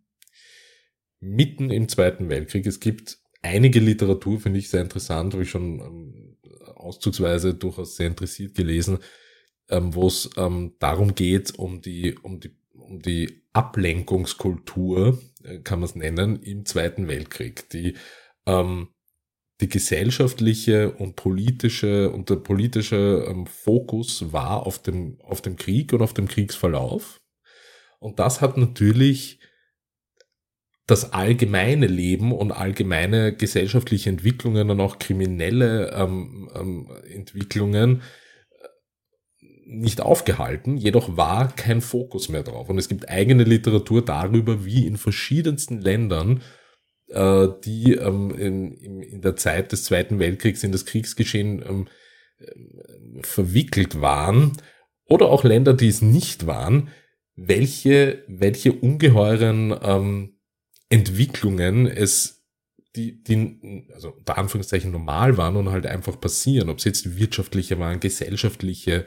Mitten 1.18 1.70
im 1.70 1.88
Zweiten 1.88 2.28
Weltkrieg. 2.28 2.66
Es 2.66 2.78
gibt 2.78 3.18
einige 3.42 3.80
Literatur, 3.80 4.38
finde 4.38 4.60
ich 4.60 4.70
sehr 4.70 4.82
interessant, 4.82 5.32
habe 5.32 5.42
ich 5.42 5.50
schon 5.50 5.80
ähm, 5.80 6.38
auszugsweise 6.76 7.52
durchaus 7.52 7.96
sehr 7.96 8.06
interessiert 8.06 8.54
gelesen, 8.54 9.00
ähm, 9.72 9.94
wo 9.94 10.06
es 10.06 10.30
ähm, 10.36 10.74
darum 10.78 11.14
geht, 11.14 11.58
um 11.58 11.80
die, 11.80 12.14
um 12.22 12.40
die, 12.40 12.50
um 12.74 13.00
die 13.00 13.42
Ablenkungskultur, 13.52 15.20
äh, 15.42 15.58
kann 15.58 15.80
man 15.80 15.88
es 15.88 15.96
nennen, 15.96 16.40
im 16.42 16.64
Zweiten 16.66 17.08
Weltkrieg, 17.08 17.68
die 17.70 17.94
ähm, 18.46 18.88
die 19.60 19.68
gesellschaftliche 19.68 20.90
und 20.90 21.14
politische 21.14 22.10
und 22.10 22.28
der 22.30 22.36
politische 22.36 23.24
ähm, 23.28 23.46
Fokus 23.46 24.32
war 24.32 24.66
auf 24.66 24.82
dem, 24.82 25.18
auf 25.22 25.40
dem 25.40 25.56
Krieg 25.56 25.92
und 25.92 26.02
auf 26.02 26.14
dem 26.14 26.26
Kriegsverlauf. 26.26 27.20
Und 28.00 28.18
das 28.18 28.40
hat 28.40 28.56
natürlich 28.56 29.38
das 30.86 31.12
allgemeine 31.12 31.86
Leben 31.86 32.32
und 32.32 32.50
allgemeine 32.50 33.34
gesellschaftliche 33.36 34.10
Entwicklungen 34.10 34.68
und 34.68 34.80
auch 34.80 34.98
kriminelle 34.98 35.92
ähm, 35.92 36.50
ähm, 36.56 36.90
Entwicklungen 37.08 38.02
nicht 39.64 40.00
aufgehalten, 40.00 40.76
jedoch 40.76 41.16
war 41.16 41.54
kein 41.54 41.80
Fokus 41.80 42.28
mehr 42.28 42.42
drauf. 42.42 42.68
Und 42.68 42.78
es 42.78 42.88
gibt 42.88 43.08
eigene 43.08 43.44
Literatur 43.44 44.04
darüber, 44.04 44.64
wie 44.64 44.86
in 44.86 44.96
verschiedensten 44.96 45.80
Ländern, 45.80 46.42
äh, 47.08 47.48
die 47.64 47.94
ähm, 47.94 48.34
in, 48.34 48.72
in, 49.02 49.20
der 49.22 49.36
Zeit 49.36 49.72
des 49.72 49.84
Zweiten 49.84 50.18
Weltkriegs 50.18 50.62
in 50.64 50.72
das 50.72 50.86
Kriegsgeschehen 50.86 51.64
ähm, 51.66 51.88
äh, 52.38 53.22
verwickelt 53.22 54.00
waren, 54.00 54.52
oder 55.12 55.26
auch 55.26 55.44
Länder, 55.44 55.74
die 55.74 55.88
es 55.88 56.00
nicht 56.00 56.46
waren, 56.46 56.88
welche, 57.34 58.24
welche 58.28 58.72
ungeheuren 58.72 59.76
ähm, 59.82 60.38
Entwicklungen 60.88 61.86
es 61.86 62.42
die, 62.94 63.22
die 63.22 63.88
also 63.94 64.10
unter 64.10 64.36
Anführungszeichen 64.36 64.90
normal 64.90 65.38
waren 65.38 65.56
und 65.56 65.70
halt 65.70 65.86
einfach 65.86 66.20
passieren, 66.20 66.68
ob 66.68 66.78
es 66.78 66.84
jetzt 66.84 67.16
wirtschaftliche 67.16 67.78
waren, 67.78 68.00
gesellschaftliche, 68.00 69.06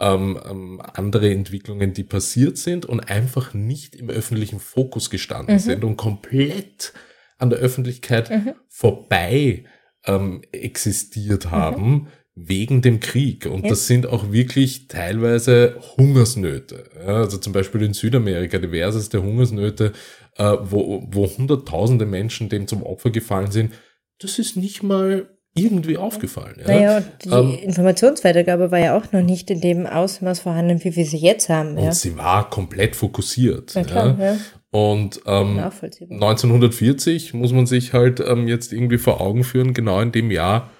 ähm, 0.00 0.38
ähm, 0.48 0.82
andere 0.94 1.32
Entwicklungen, 1.32 1.92
die 1.92 2.04
passiert 2.04 2.58
sind 2.58 2.86
und 2.86 3.00
einfach 3.00 3.54
nicht 3.54 3.94
im 3.94 4.10
öffentlichen 4.10 4.60
Fokus 4.60 5.10
gestanden 5.10 5.56
mhm. 5.56 5.60
sind 5.60 5.84
und 5.84 5.96
komplett 5.96 6.92
an 7.38 7.50
der 7.50 7.58
Öffentlichkeit 7.58 8.30
mhm. 8.30 8.54
vorbei 8.68 9.64
ähm, 10.06 10.42
existiert 10.52 11.50
haben. 11.50 11.90
Mhm. 11.90 12.06
Wegen 12.36 12.82
dem 12.82 12.98
Krieg. 12.98 13.46
Und 13.46 13.62
ja. 13.62 13.68
das 13.68 13.86
sind 13.86 14.08
auch 14.08 14.32
wirklich 14.32 14.88
teilweise 14.88 15.76
Hungersnöte. 15.96 16.90
Ja, 16.96 17.18
also 17.18 17.38
zum 17.38 17.52
Beispiel 17.52 17.82
in 17.82 17.94
Südamerika 17.94 18.58
diverseste 18.58 19.22
Hungersnöte, 19.22 19.92
äh, 20.36 20.56
wo, 20.62 21.06
wo 21.12 21.28
hunderttausende 21.28 22.06
Menschen 22.06 22.48
dem 22.48 22.66
zum 22.66 22.82
Opfer 22.82 23.10
gefallen 23.10 23.52
sind, 23.52 23.72
das 24.18 24.40
ist 24.40 24.56
nicht 24.56 24.82
mal 24.82 25.28
irgendwie 25.56 25.96
aufgefallen. 25.96 26.56
Ja? 26.58 26.66
Naja, 26.66 26.96
und 26.96 27.06
die 27.24 27.28
ähm, 27.28 27.58
Informationsweitergabe 27.62 28.70
war 28.70 28.78
ja 28.78 28.96
auch 28.96 29.12
noch 29.12 29.22
nicht 29.22 29.50
in 29.50 29.60
dem 29.60 29.86
Ausmaß 29.86 30.40
vorhanden, 30.40 30.82
wie 30.82 30.96
wir 30.96 31.06
sie 31.06 31.18
jetzt 31.18 31.48
haben. 31.48 31.76
Und 31.76 31.84
ja? 31.84 31.92
sie 31.92 32.16
war 32.16 32.50
komplett 32.50 32.96
fokussiert. 32.96 33.74
Ja, 33.74 33.84
klar, 33.84 34.18
ja. 34.18 34.36
Und 34.70 35.20
ähm, 35.26 35.58
1940 35.58 37.34
muss 37.34 37.52
man 37.52 37.66
sich 37.66 37.92
halt 37.92 38.18
ähm, 38.18 38.48
jetzt 38.48 38.72
irgendwie 38.72 38.98
vor 38.98 39.20
Augen 39.20 39.44
führen, 39.44 39.72
genau 39.72 40.00
in 40.00 40.10
dem 40.10 40.32
Jahr, 40.32 40.70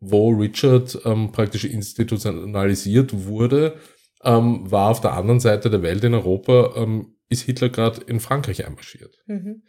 wo 0.00 0.30
Richard 0.30 0.98
ähm, 1.04 1.32
praktisch 1.32 1.66
institutionalisiert 1.66 3.26
wurde, 3.26 3.76
ähm, 4.24 4.70
war 4.70 4.90
auf 4.90 5.02
der 5.02 5.12
anderen 5.12 5.40
Seite 5.40 5.68
der 5.68 5.82
Welt 5.82 6.02
in 6.02 6.14
Europa 6.14 6.72
ähm, 6.76 7.16
ist 7.28 7.42
Hitler 7.42 7.68
gerade 7.68 8.00
in 8.06 8.20
Frankreich 8.20 8.66
einmarschiert. 8.66 9.18
Mhm. 9.26 9.62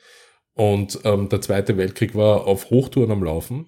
Und 0.54 1.00
ähm, 1.04 1.30
der 1.30 1.42
Zweite 1.42 1.78
Weltkrieg 1.78 2.16
war 2.16 2.48
auf 2.48 2.70
Hochtouren 2.70 3.12
am 3.12 3.24
Laufen. 3.24 3.68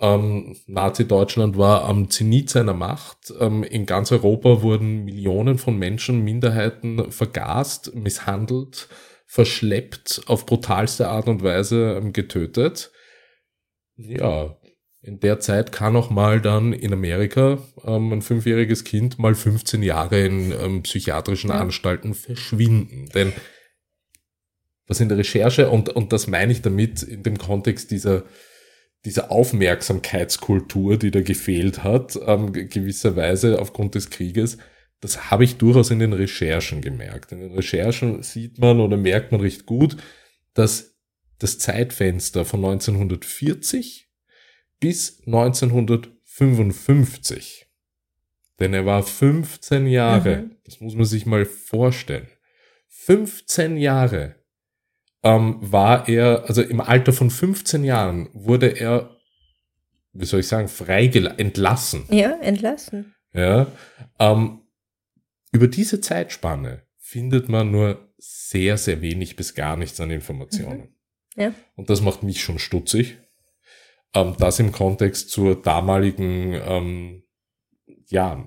Ähm, 0.00 0.56
Nazi-Deutschland 0.66 1.58
war 1.58 1.84
am 1.84 2.10
Zenit 2.10 2.50
seiner 2.50 2.74
Macht. 2.74 3.32
Ähm, 3.40 3.64
in 3.64 3.86
ganz 3.86 4.12
Europa 4.12 4.62
wurden 4.62 5.04
Millionen 5.04 5.58
von 5.58 5.76
Menschen, 5.76 6.22
Minderheiten 6.22 7.10
vergast, 7.10 7.94
misshandelt, 7.94 8.88
verschleppt, 9.26 10.22
auf 10.26 10.46
brutalste 10.46 11.08
Art 11.08 11.26
und 11.26 11.42
Weise 11.42 11.96
ähm, 11.96 12.12
getötet. 12.12 12.92
Ja, 13.96 14.56
in 15.00 15.20
der 15.20 15.40
Zeit 15.40 15.72
kann 15.72 15.96
auch 15.96 16.10
mal 16.10 16.40
dann 16.40 16.72
in 16.72 16.92
Amerika 16.92 17.58
ähm, 17.84 18.12
ein 18.12 18.22
fünfjähriges 18.22 18.84
Kind 18.84 19.18
mal 19.18 19.34
15 19.34 19.82
Jahre 19.82 20.24
in 20.24 20.52
ähm, 20.52 20.82
psychiatrischen 20.82 21.50
ja. 21.50 21.56
Anstalten 21.60 22.14
verschwinden. 22.14 23.08
Denn 23.14 23.32
was 24.86 25.00
in 25.00 25.08
der 25.08 25.18
Recherche, 25.18 25.70
und, 25.70 25.90
und 25.90 26.12
das 26.12 26.26
meine 26.26 26.52
ich 26.52 26.62
damit 26.62 27.02
in 27.02 27.22
dem 27.22 27.38
Kontext 27.38 27.90
dieser, 27.90 28.24
dieser 29.04 29.30
Aufmerksamkeitskultur, 29.30 30.96
die 30.96 31.10
da 31.10 31.20
gefehlt 31.20 31.84
hat, 31.84 32.18
ähm, 32.26 32.52
gewisserweise 32.52 33.60
aufgrund 33.60 33.94
des 33.94 34.10
Krieges, 34.10 34.58
das 35.00 35.30
habe 35.30 35.44
ich 35.44 35.56
durchaus 35.56 35.90
in 35.90 36.00
den 36.00 36.12
Recherchen 36.12 36.80
gemerkt. 36.80 37.32
In 37.32 37.40
den 37.40 37.54
Recherchen 37.54 38.22
sieht 38.22 38.58
man 38.58 38.80
oder 38.80 38.96
merkt 38.96 39.30
man 39.30 39.40
recht 39.40 39.66
gut, 39.66 39.96
dass 40.54 40.96
das 41.38 41.58
Zeitfenster 41.58 42.44
von 42.44 42.64
1940 42.64 44.08
bis 44.80 45.20
1955. 45.26 47.66
Denn 48.58 48.74
er 48.74 48.86
war 48.86 49.04
15 49.04 49.86
Jahre, 49.86 50.38
mhm. 50.38 50.56
das 50.64 50.80
muss 50.80 50.96
man 50.96 51.04
sich 51.04 51.26
mal 51.26 51.44
vorstellen. 51.44 52.26
15 52.88 53.76
Jahre 53.76 54.37
ähm, 55.22 55.58
war 55.60 56.08
er, 56.08 56.44
also 56.46 56.62
im 56.62 56.80
Alter 56.80 57.12
von 57.12 57.30
15 57.30 57.84
Jahren 57.84 58.28
wurde 58.32 58.68
er, 58.68 59.16
wie 60.12 60.24
soll 60.24 60.40
ich 60.40 60.48
sagen, 60.48 60.68
frei 60.68 61.06
entlassen. 61.06 62.04
Ja, 62.10 62.38
entlassen. 62.40 63.14
Ja. 63.32 63.66
Ähm, 64.18 64.62
über 65.52 65.68
diese 65.68 66.00
Zeitspanne 66.00 66.82
findet 66.98 67.48
man 67.48 67.70
nur 67.70 68.12
sehr, 68.18 68.76
sehr 68.76 69.00
wenig 69.00 69.36
bis 69.36 69.54
gar 69.54 69.76
nichts 69.76 70.00
an 70.00 70.10
Informationen. 70.10 70.94
Mhm. 71.34 71.42
Ja. 71.42 71.54
Und 71.76 71.88
das 71.88 72.02
macht 72.02 72.22
mich 72.22 72.42
schon 72.42 72.58
stutzig. 72.58 73.18
Ähm, 74.14 74.34
das 74.38 74.58
im 74.58 74.72
Kontext 74.72 75.30
zur 75.30 75.60
damaligen 75.60 76.54
ähm, 76.54 77.22
ja, 78.06 78.44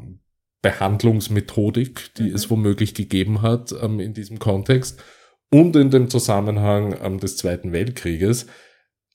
Behandlungsmethodik, 0.61 2.13
die 2.15 2.29
mhm. 2.29 2.35
es 2.35 2.49
womöglich 2.49 2.93
gegeben 2.93 3.41
hat 3.41 3.73
ähm, 3.81 3.99
in 3.99 4.13
diesem 4.13 4.39
Kontext 4.39 5.01
und 5.51 5.75
in 5.75 5.91
dem 5.91 6.09
Zusammenhang 6.09 6.95
ähm, 7.03 7.19
des 7.19 7.37
Zweiten 7.37 7.71
Weltkrieges 7.73 8.47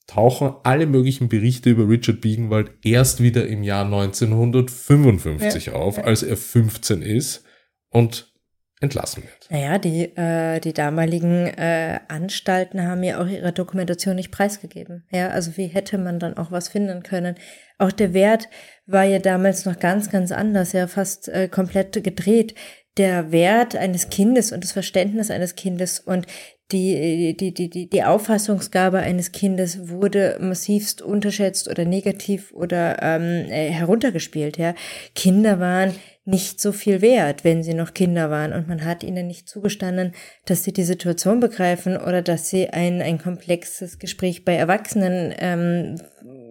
tauchen 0.06 0.54
alle 0.62 0.86
möglichen 0.86 1.28
Berichte 1.28 1.70
über 1.70 1.88
Richard 1.88 2.20
Biegenwald 2.20 2.70
erst 2.84 3.22
wieder 3.22 3.46
im 3.46 3.62
Jahr 3.62 3.84
1955 3.84 5.66
ja, 5.66 5.72
auf, 5.72 5.98
als 6.04 6.22
er 6.22 6.36
15 6.36 7.02
ist 7.02 7.44
und 7.90 8.32
entlassen 8.80 9.22
wird. 9.22 9.50
Naja, 9.50 9.78
die, 9.78 10.04
äh, 10.16 10.60
die 10.60 10.74
damaligen 10.74 11.46
äh, 11.46 11.98
Anstalten 12.08 12.86
haben 12.86 13.02
ja 13.02 13.20
auch 13.20 13.26
ihre 13.26 13.52
Dokumentation 13.52 14.16
nicht 14.16 14.30
preisgegeben. 14.30 15.06
Ja, 15.10 15.28
also 15.28 15.56
wie 15.56 15.66
hätte 15.66 15.96
man 15.96 16.18
dann 16.18 16.36
auch 16.36 16.50
was 16.50 16.68
finden 16.68 17.02
können? 17.02 17.36
Auch 17.78 17.90
der 17.90 18.12
Wert 18.12 18.48
war 18.84 19.04
ja 19.04 19.18
damals 19.18 19.64
noch 19.64 19.78
ganz, 19.78 20.10
ganz 20.10 20.30
anders, 20.30 20.72
ja, 20.72 20.86
fast 20.88 21.28
äh, 21.28 21.48
komplett 21.48 22.04
gedreht. 22.04 22.54
Der 22.96 23.30
Wert 23.30 23.76
eines 23.76 24.08
Kindes 24.08 24.52
und 24.52 24.64
das 24.64 24.72
Verständnis 24.72 25.30
eines 25.30 25.54
Kindes 25.54 26.00
und 26.00 26.26
die, 26.72 27.36
die, 27.38 27.54
die, 27.54 27.70
die, 27.70 27.88
die 27.88 28.02
Auffassungsgabe 28.02 28.98
eines 28.98 29.30
Kindes 29.30 29.88
wurde 29.88 30.36
massivst 30.40 31.00
unterschätzt 31.00 31.68
oder 31.68 31.84
negativ 31.84 32.52
oder 32.52 33.00
ähm, 33.02 33.48
äh, 33.48 33.70
heruntergespielt. 33.70 34.58
Ja. 34.58 34.74
Kinder 35.14 35.60
waren 35.60 35.94
nicht 36.24 36.60
so 36.60 36.72
viel 36.72 37.02
wert, 37.02 37.44
wenn 37.44 37.62
sie 37.62 37.74
noch 37.74 37.94
Kinder 37.94 38.30
waren 38.30 38.52
und 38.52 38.66
man 38.66 38.84
hat 38.84 39.04
ihnen 39.04 39.28
nicht 39.28 39.48
zugestanden, 39.48 40.12
dass 40.44 40.64
sie 40.64 40.72
die 40.72 40.82
Situation 40.82 41.38
begreifen 41.38 41.96
oder 41.96 42.20
dass 42.20 42.50
sie 42.50 42.68
ein, 42.68 43.00
ein 43.00 43.18
komplexes 43.18 44.00
Gespräch 44.00 44.44
bei 44.44 44.56
Erwachsenen 44.56 45.32
ähm, 45.38 46.00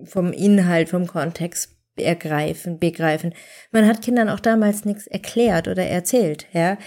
vom 0.05 0.31
Inhalt, 0.31 0.87
vom 0.87 1.07
Kontext 1.07 1.74
ergreifen, 1.97 2.79
begreifen. 2.79 3.33
Man 3.71 3.87
hat 3.87 4.01
Kindern 4.01 4.29
auch 4.29 4.39
damals 4.39 4.85
nichts 4.85 5.07
erklärt 5.07 5.67
oder 5.67 5.83
erzählt, 5.83 6.47
ja. 6.53 6.77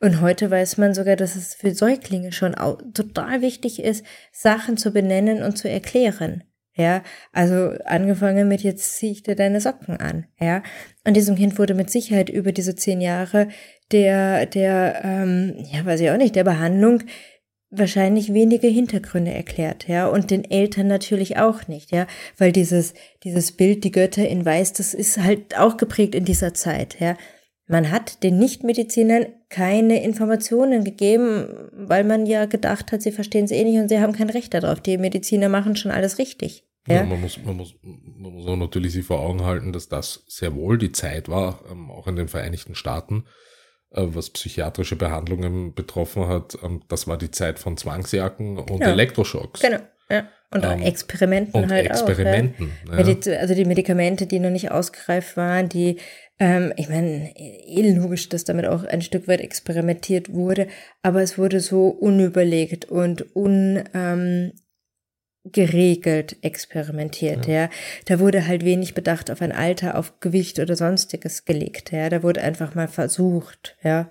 Und 0.00 0.20
heute 0.20 0.50
weiß 0.50 0.78
man 0.78 0.94
sogar, 0.94 1.16
dass 1.16 1.34
es 1.34 1.54
für 1.54 1.74
Säuglinge 1.74 2.32
schon 2.32 2.54
total 2.94 3.42
wichtig 3.42 3.82
ist, 3.82 4.04
Sachen 4.32 4.76
zu 4.76 4.92
benennen 4.92 5.42
und 5.42 5.58
zu 5.58 5.68
erklären. 5.68 6.44
Ja, 6.78 7.02
also 7.32 7.72
angefangen 7.86 8.46
mit 8.46 8.60
jetzt 8.60 8.98
zieh 8.98 9.10
ich 9.10 9.24
dir 9.24 9.34
deine 9.34 9.60
Socken 9.60 9.96
an. 9.96 10.26
Ja, 10.38 10.62
und 11.04 11.16
diesem 11.16 11.34
Kind 11.34 11.58
wurde 11.58 11.74
mit 11.74 11.90
Sicherheit 11.90 12.28
über 12.28 12.52
diese 12.52 12.76
zehn 12.76 13.00
Jahre 13.00 13.48
der, 13.90 14.46
der, 14.46 15.00
ähm, 15.02 15.56
ja, 15.72 15.84
weiß 15.84 16.00
ich 16.00 16.10
auch 16.10 16.16
nicht, 16.16 16.36
der 16.36 16.44
Behandlung 16.44 17.02
wahrscheinlich 17.70 18.32
wenige 18.32 18.68
Hintergründe 18.68 19.32
erklärt, 19.32 19.88
ja, 19.88 20.08
und 20.08 20.30
den 20.30 20.44
Eltern 20.44 20.86
natürlich 20.86 21.36
auch 21.36 21.68
nicht, 21.68 21.92
ja, 21.92 22.06
weil 22.38 22.52
dieses, 22.52 22.94
dieses 23.24 23.52
Bild, 23.52 23.84
die 23.84 23.92
Götter 23.92 24.26
in 24.26 24.44
Weiß, 24.44 24.72
das 24.72 24.94
ist 24.94 25.18
halt 25.18 25.58
auch 25.58 25.76
geprägt 25.76 26.14
in 26.14 26.24
dieser 26.24 26.54
Zeit, 26.54 26.98
ja. 27.00 27.16
Man 27.70 27.90
hat 27.90 28.22
den 28.22 28.38
Nichtmedizinern 28.38 29.26
keine 29.50 30.02
Informationen 30.02 30.84
gegeben, 30.84 31.68
weil 31.72 32.02
man 32.02 32.24
ja 32.24 32.46
gedacht 32.46 32.92
hat, 32.92 33.02
sie 33.02 33.12
verstehen 33.12 33.44
es 33.44 33.50
eh 33.50 33.62
nicht 33.62 33.78
und 33.78 33.88
sie 33.90 34.00
haben 34.00 34.14
kein 34.14 34.30
Recht 34.30 34.54
darauf. 34.54 34.80
Die 34.80 34.96
Mediziner 34.96 35.50
machen 35.50 35.76
schon 35.76 35.90
alles 35.90 36.16
richtig. 36.16 36.64
Ja? 36.86 36.96
ja 36.96 37.04
man, 37.04 37.20
muss, 37.20 37.38
man, 37.44 37.56
muss, 37.58 37.74
man 37.82 38.32
muss 38.32 38.46
auch 38.46 38.56
natürlich 38.56 38.94
sich 38.94 39.04
vor 39.04 39.20
Augen 39.20 39.44
halten, 39.44 39.74
dass 39.74 39.90
das 39.90 40.24
sehr 40.28 40.54
wohl 40.54 40.78
die 40.78 40.92
Zeit 40.92 41.28
war, 41.28 41.62
ähm, 41.70 41.90
auch 41.90 42.06
in 42.06 42.16
den 42.16 42.28
Vereinigten 42.28 42.74
Staaten, 42.74 43.24
was 43.90 44.30
psychiatrische 44.30 44.96
Behandlungen 44.96 45.74
betroffen 45.74 46.28
hat. 46.28 46.58
Ähm, 46.62 46.82
das 46.88 47.06
war 47.06 47.16
die 47.16 47.30
Zeit 47.30 47.58
von 47.58 47.76
Zwangsjacken 47.76 48.58
und 48.58 48.66
genau. 48.66 48.90
Elektroschocks. 48.90 49.60
Genau, 49.60 49.78
ja. 50.10 50.28
Und 50.50 50.64
ähm, 50.64 50.80
Experimenten 50.80 51.62
und 51.62 51.70
halt 51.70 51.86
Experimenten, 51.86 52.72
auch. 52.86 52.98
Ja. 52.98 53.06
Ja. 53.06 53.38
Also 53.38 53.54
die 53.54 53.66
Medikamente, 53.66 54.26
die 54.26 54.38
noch 54.38 54.50
nicht 54.50 54.70
ausgereift 54.70 55.36
waren, 55.36 55.68
die, 55.68 55.98
ähm, 56.38 56.72
ich 56.76 56.88
meine, 56.88 57.34
eh 57.36 57.92
logisch, 57.92 58.30
dass 58.30 58.44
damit 58.44 58.64
auch 58.66 58.84
ein 58.84 59.02
Stück 59.02 59.28
weit 59.28 59.42
experimentiert 59.42 60.32
wurde, 60.32 60.68
aber 61.02 61.20
es 61.20 61.36
wurde 61.36 61.60
so 61.60 61.88
unüberlegt 61.88 62.86
und 62.86 63.36
un, 63.36 63.84
ähm, 63.92 64.52
geregelt 65.44 66.36
experimentiert, 66.42 67.46
ja. 67.46 67.54
ja. 67.54 67.70
Da 68.06 68.20
wurde 68.20 68.46
halt 68.46 68.64
wenig 68.64 68.94
Bedacht 68.94 69.30
auf 69.30 69.40
ein 69.40 69.52
Alter, 69.52 69.96
auf 69.96 70.20
Gewicht 70.20 70.58
oder 70.58 70.76
sonstiges 70.76 71.44
gelegt, 71.44 71.92
ja. 71.92 72.08
Da 72.08 72.22
wurde 72.22 72.42
einfach 72.42 72.74
mal 72.74 72.88
versucht, 72.88 73.76
ja. 73.82 74.08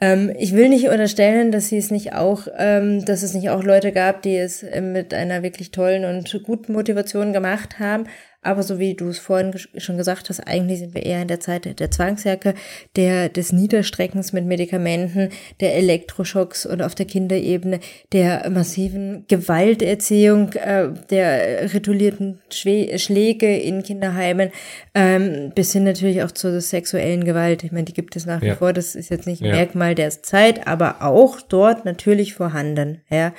Ähm, 0.00 0.32
ich 0.38 0.54
will 0.54 0.68
nicht 0.68 0.88
unterstellen, 0.88 1.50
dass 1.50 1.68
sie 1.68 1.78
es 1.78 1.90
nicht 1.90 2.12
auch, 2.12 2.46
ähm, 2.56 3.04
dass 3.04 3.22
es 3.22 3.34
nicht 3.34 3.50
auch 3.50 3.64
Leute 3.64 3.92
gab, 3.92 4.22
die 4.22 4.36
es 4.36 4.62
äh, 4.62 4.80
mit 4.80 5.12
einer 5.12 5.42
wirklich 5.42 5.70
tollen 5.72 6.04
und 6.04 6.40
guten 6.44 6.72
Motivation 6.72 7.32
gemacht 7.32 7.78
haben. 7.78 8.04
Aber 8.40 8.62
so 8.62 8.78
wie 8.78 8.94
du 8.94 9.08
es 9.08 9.18
vorhin 9.18 9.52
schon 9.78 9.96
gesagt 9.96 10.28
hast, 10.28 10.38
eigentlich 10.46 10.78
sind 10.78 10.94
wir 10.94 11.04
eher 11.04 11.20
in 11.20 11.26
der 11.26 11.40
Zeit 11.40 11.80
der 11.80 11.90
Zwangsjacke, 11.90 12.54
der, 12.94 13.28
des 13.28 13.52
Niederstreckens 13.52 14.32
mit 14.32 14.46
Medikamenten, 14.46 15.30
der 15.58 15.74
Elektroschocks 15.74 16.64
und 16.64 16.80
auf 16.80 16.94
der 16.94 17.06
Kinderebene, 17.06 17.80
der 18.12 18.48
massiven 18.48 19.24
Gewalterziehung, 19.26 20.52
äh, 20.52 20.88
der 21.10 21.74
ritualierten 21.74 22.40
Schwe 22.50 22.96
Schläge 23.00 23.56
in 23.58 23.82
Kinderheimen, 23.82 24.50
ähm, 24.94 25.50
bis 25.52 25.72
hin 25.72 25.82
natürlich 25.82 26.22
auch 26.22 26.30
zur 26.30 26.60
sexuellen 26.60 27.24
Gewalt. 27.24 27.64
Ich 27.64 27.72
meine, 27.72 27.86
die 27.86 27.92
gibt 27.92 28.14
es 28.14 28.24
nach 28.24 28.40
wie 28.40 28.46
ja. 28.46 28.54
vor, 28.54 28.72
das 28.72 28.94
ist 28.94 29.10
jetzt 29.10 29.26
nicht 29.26 29.42
ein 29.42 29.48
ja. 29.48 29.56
Merkmal 29.56 29.96
der 29.96 30.10
Zeit, 30.10 30.68
aber 30.68 31.02
auch 31.02 31.40
dort 31.40 31.84
natürlich 31.84 32.34
vorhanden. 32.34 33.02
Ja. 33.10 33.34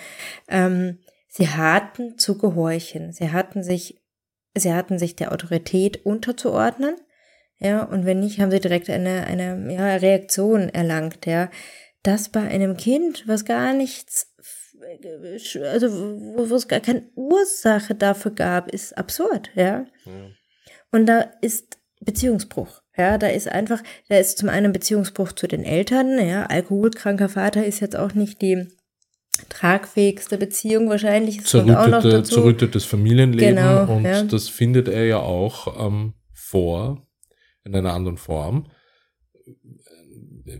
Ähm, 0.49 0.97
sie 1.29 1.47
hatten 1.47 2.17
zu 2.17 2.37
gehorchen. 2.37 3.13
Sie 3.13 3.31
hatten 3.31 3.63
sich 3.63 3.95
sie 4.55 4.73
hatten 4.73 4.99
sich 4.99 5.15
der 5.15 5.31
Autorität 5.31 6.05
unterzuordnen. 6.05 6.95
Ja, 7.59 7.83
und 7.83 8.05
wenn 8.05 8.21
nicht, 8.21 8.39
haben 8.39 8.51
sie 8.51 8.59
direkt 8.59 8.89
eine, 8.89 9.25
eine 9.27 9.73
ja, 9.73 9.95
Reaktion 9.95 10.69
erlangt, 10.69 11.25
ja. 11.25 11.49
Das 12.03 12.29
bei 12.29 12.41
einem 12.41 12.77
Kind, 12.77 13.27
was 13.27 13.43
gar 13.43 13.73
nichts, 13.73 14.33
also 15.61 15.91
wo, 15.91 16.49
wo 16.49 16.55
es 16.55 16.69
gar 16.69 16.79
keine 16.79 17.09
Ursache 17.15 17.95
dafür 17.95 18.31
gab, 18.31 18.71
ist 18.71 18.97
absurd, 18.97 19.51
ja. 19.55 19.85
ja. 20.05 20.29
Und 20.91 21.07
da 21.07 21.31
ist 21.41 21.77
Beziehungsbruch. 21.99 22.81
Ja, 22.95 23.17
da 23.17 23.27
ist 23.27 23.49
einfach, 23.49 23.81
da 24.07 24.17
ist 24.17 24.37
zum 24.37 24.47
einen 24.49 24.71
Beziehungsbruch 24.71 25.33
zu 25.33 25.47
den 25.47 25.63
Eltern, 25.63 26.17
ja, 26.25 26.45
alkoholkranker 26.45 27.29
Vater 27.29 27.65
ist 27.65 27.81
jetzt 27.81 27.95
auch 27.95 28.13
nicht 28.13 28.41
die 28.41 28.67
tragfähigste 29.49 30.37
Beziehung 30.37 30.89
wahrscheinlich. 30.89 31.45
Zerrüttete, 31.45 32.23
zerrüttetes 32.23 32.85
Familienleben 32.85 33.55
genau, 33.55 33.93
und 33.93 34.03
ja. 34.03 34.23
das 34.23 34.49
findet 34.49 34.87
er 34.87 35.05
ja 35.05 35.19
auch 35.19 35.87
ähm, 35.87 36.13
vor, 36.33 37.07
in 37.63 37.75
einer 37.75 37.93
anderen 37.93 38.17
Form, 38.17 38.67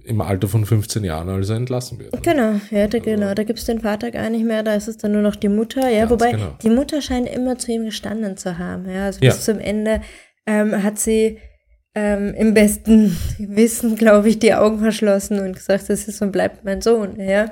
im 0.06 0.22
Alter 0.22 0.48
von 0.48 0.66
15 0.66 1.04
Jahren, 1.04 1.30
als 1.30 1.50
er 1.50 1.58
entlassen 1.58 2.00
wird. 2.00 2.22
Genau, 2.24 2.60
ja, 2.72 2.88
da, 2.88 3.00
genau, 3.00 3.24
also 3.24 3.36
da 3.36 3.44
gibt 3.44 3.60
es 3.60 3.66
den 3.66 3.82
Vater 3.82 4.12
gar 4.12 4.30
nicht 4.30 4.46
mehr, 4.46 4.64
da 4.64 4.76
ist 4.76 4.88
es 4.88 4.98
dann 4.98 5.12
nur 5.14 5.22
noch 5.22 5.36
die 5.36 5.50
Mutter, 5.50 5.90
ja, 5.90 6.10
wobei 6.10 6.32
genau. 6.32 6.56
die 6.62 6.70
Mutter 6.70 7.02
scheint 7.02 7.28
immer 7.28 7.58
zu 7.58 7.72
ihm 7.72 7.86
gestanden 7.86 8.38
zu 8.38 8.58
haben, 8.58 8.90
ja, 8.90 9.06
also 9.06 9.20
bis 9.20 9.36
ja. 9.36 9.54
zum 9.54 9.60
Ende 9.60 10.02
ähm, 10.46 10.84
hat 10.84 11.00
sie 11.00 11.40
ähm, 11.96 12.34
im 12.36 12.54
besten 12.54 13.18
Wissen, 13.40 13.96
glaube 13.96 14.30
ich, 14.30 14.40
die 14.40 14.54
Augen 14.54 14.80
verschlossen 14.80 15.40
und 15.40 15.54
gesagt, 15.54 15.90
das 15.90 16.08
ist 16.08 16.22
und 16.22 16.32
bleibt 16.32 16.64
mein 16.64 16.82
Sohn, 16.82 17.20
ja. 17.20 17.46
ja. 17.46 17.52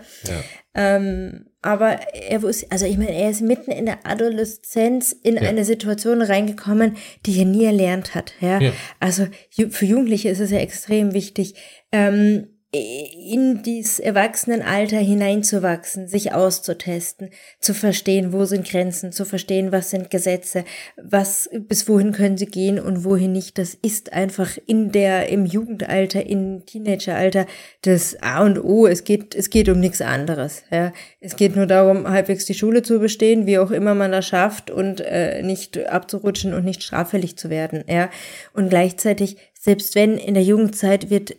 Ähm, 0.78 1.46
aber 1.64 2.00
er 2.14 2.44
wusste, 2.44 2.68
also 2.70 2.86
ich 2.86 2.98
meine, 2.98 3.12
er 3.12 3.32
ist 3.32 3.42
mitten 3.42 3.72
in 3.72 3.88
der 3.88 4.06
Adoleszenz 4.06 5.12
in 5.12 5.36
ja. 5.36 5.42
eine 5.42 5.66
Situation 5.66 6.22
reingekommen, 6.22 6.96
die 7.26 7.40
er 7.40 7.46
nie 7.46 7.66
erlernt 7.66 8.14
hat. 8.14 8.34
Ja? 8.40 8.60
ja. 8.60 8.72
Also 9.00 9.28
für 9.72 9.86
Jugendliche 9.86 10.30
ist 10.30 10.40
es 10.40 10.52
ja 10.52 10.60
extrem 10.60 11.14
wichtig, 11.14 11.56
ähm, 11.92 12.57
in 12.72 13.64
dieses 13.64 14.00
Erwachsenenalter 14.00 14.98
hineinzuwachsen, 14.98 16.10
sich 16.10 16.34
auszutesten, 16.34 17.30
zu 17.62 17.74
verstehen, 17.74 18.34
wo 18.34 18.44
sind 18.44 18.68
Grenzen, 18.68 19.14
zu 19.14 19.24
verstehen, 19.24 19.72
was 19.72 19.90
sind 19.90 20.10
Gesetze, 20.10 20.66
was, 21.02 21.50
bis 21.54 21.88
wohin 21.88 22.12
können 22.12 22.38
sie 22.38 22.46
gehen 22.46 22.78
und 22.78 23.06
wohin 23.06 23.32
nicht. 23.32 23.58
Das 23.58 23.74
ist 23.74 24.12
einfach 24.12 24.58
in 24.66 24.92
der, 24.92 25.30
im 25.30 25.46
Jugendalter, 25.46 26.26
im 26.26 26.66
Teenageralter 26.66 27.46
das 27.84 28.22
A 28.22 28.44
und 28.44 28.60
O. 28.62 28.86
Es 28.86 29.06
geht, 29.06 29.34
es 29.34 29.50
geht 29.50 29.70
um 29.70 29.80
nichts 29.80 30.02
anderes. 30.02 30.64
Ja. 30.70 30.92
Es 31.22 31.38
geht 31.38 31.56
nur 31.56 31.68
darum, 31.68 32.06
halbwegs 32.10 32.44
die 32.44 32.54
Schule 32.54 32.82
zu 32.82 33.00
bestehen, 33.00 33.46
wie 33.46 33.60
auch 33.60 33.72
immer 33.72 33.96
man 33.96 34.12
das 34.12 34.28
schafft 34.28 34.72
und 34.72 35.00
äh, 35.00 35.42
nicht 35.42 35.78
abzurutschen 35.88 36.54
und 36.54 36.66
nicht 36.66 36.84
straffällig 36.84 37.38
zu 37.38 37.50
werden. 37.50 37.86
Ja. 37.88 38.10
Und 38.54 38.70
gleichzeitig, 38.70 39.38
selbst 39.58 39.96
wenn 39.96 40.18
in 40.18 40.34
der 40.34 40.44
Jugendzeit 40.44 41.10
wird 41.10 41.38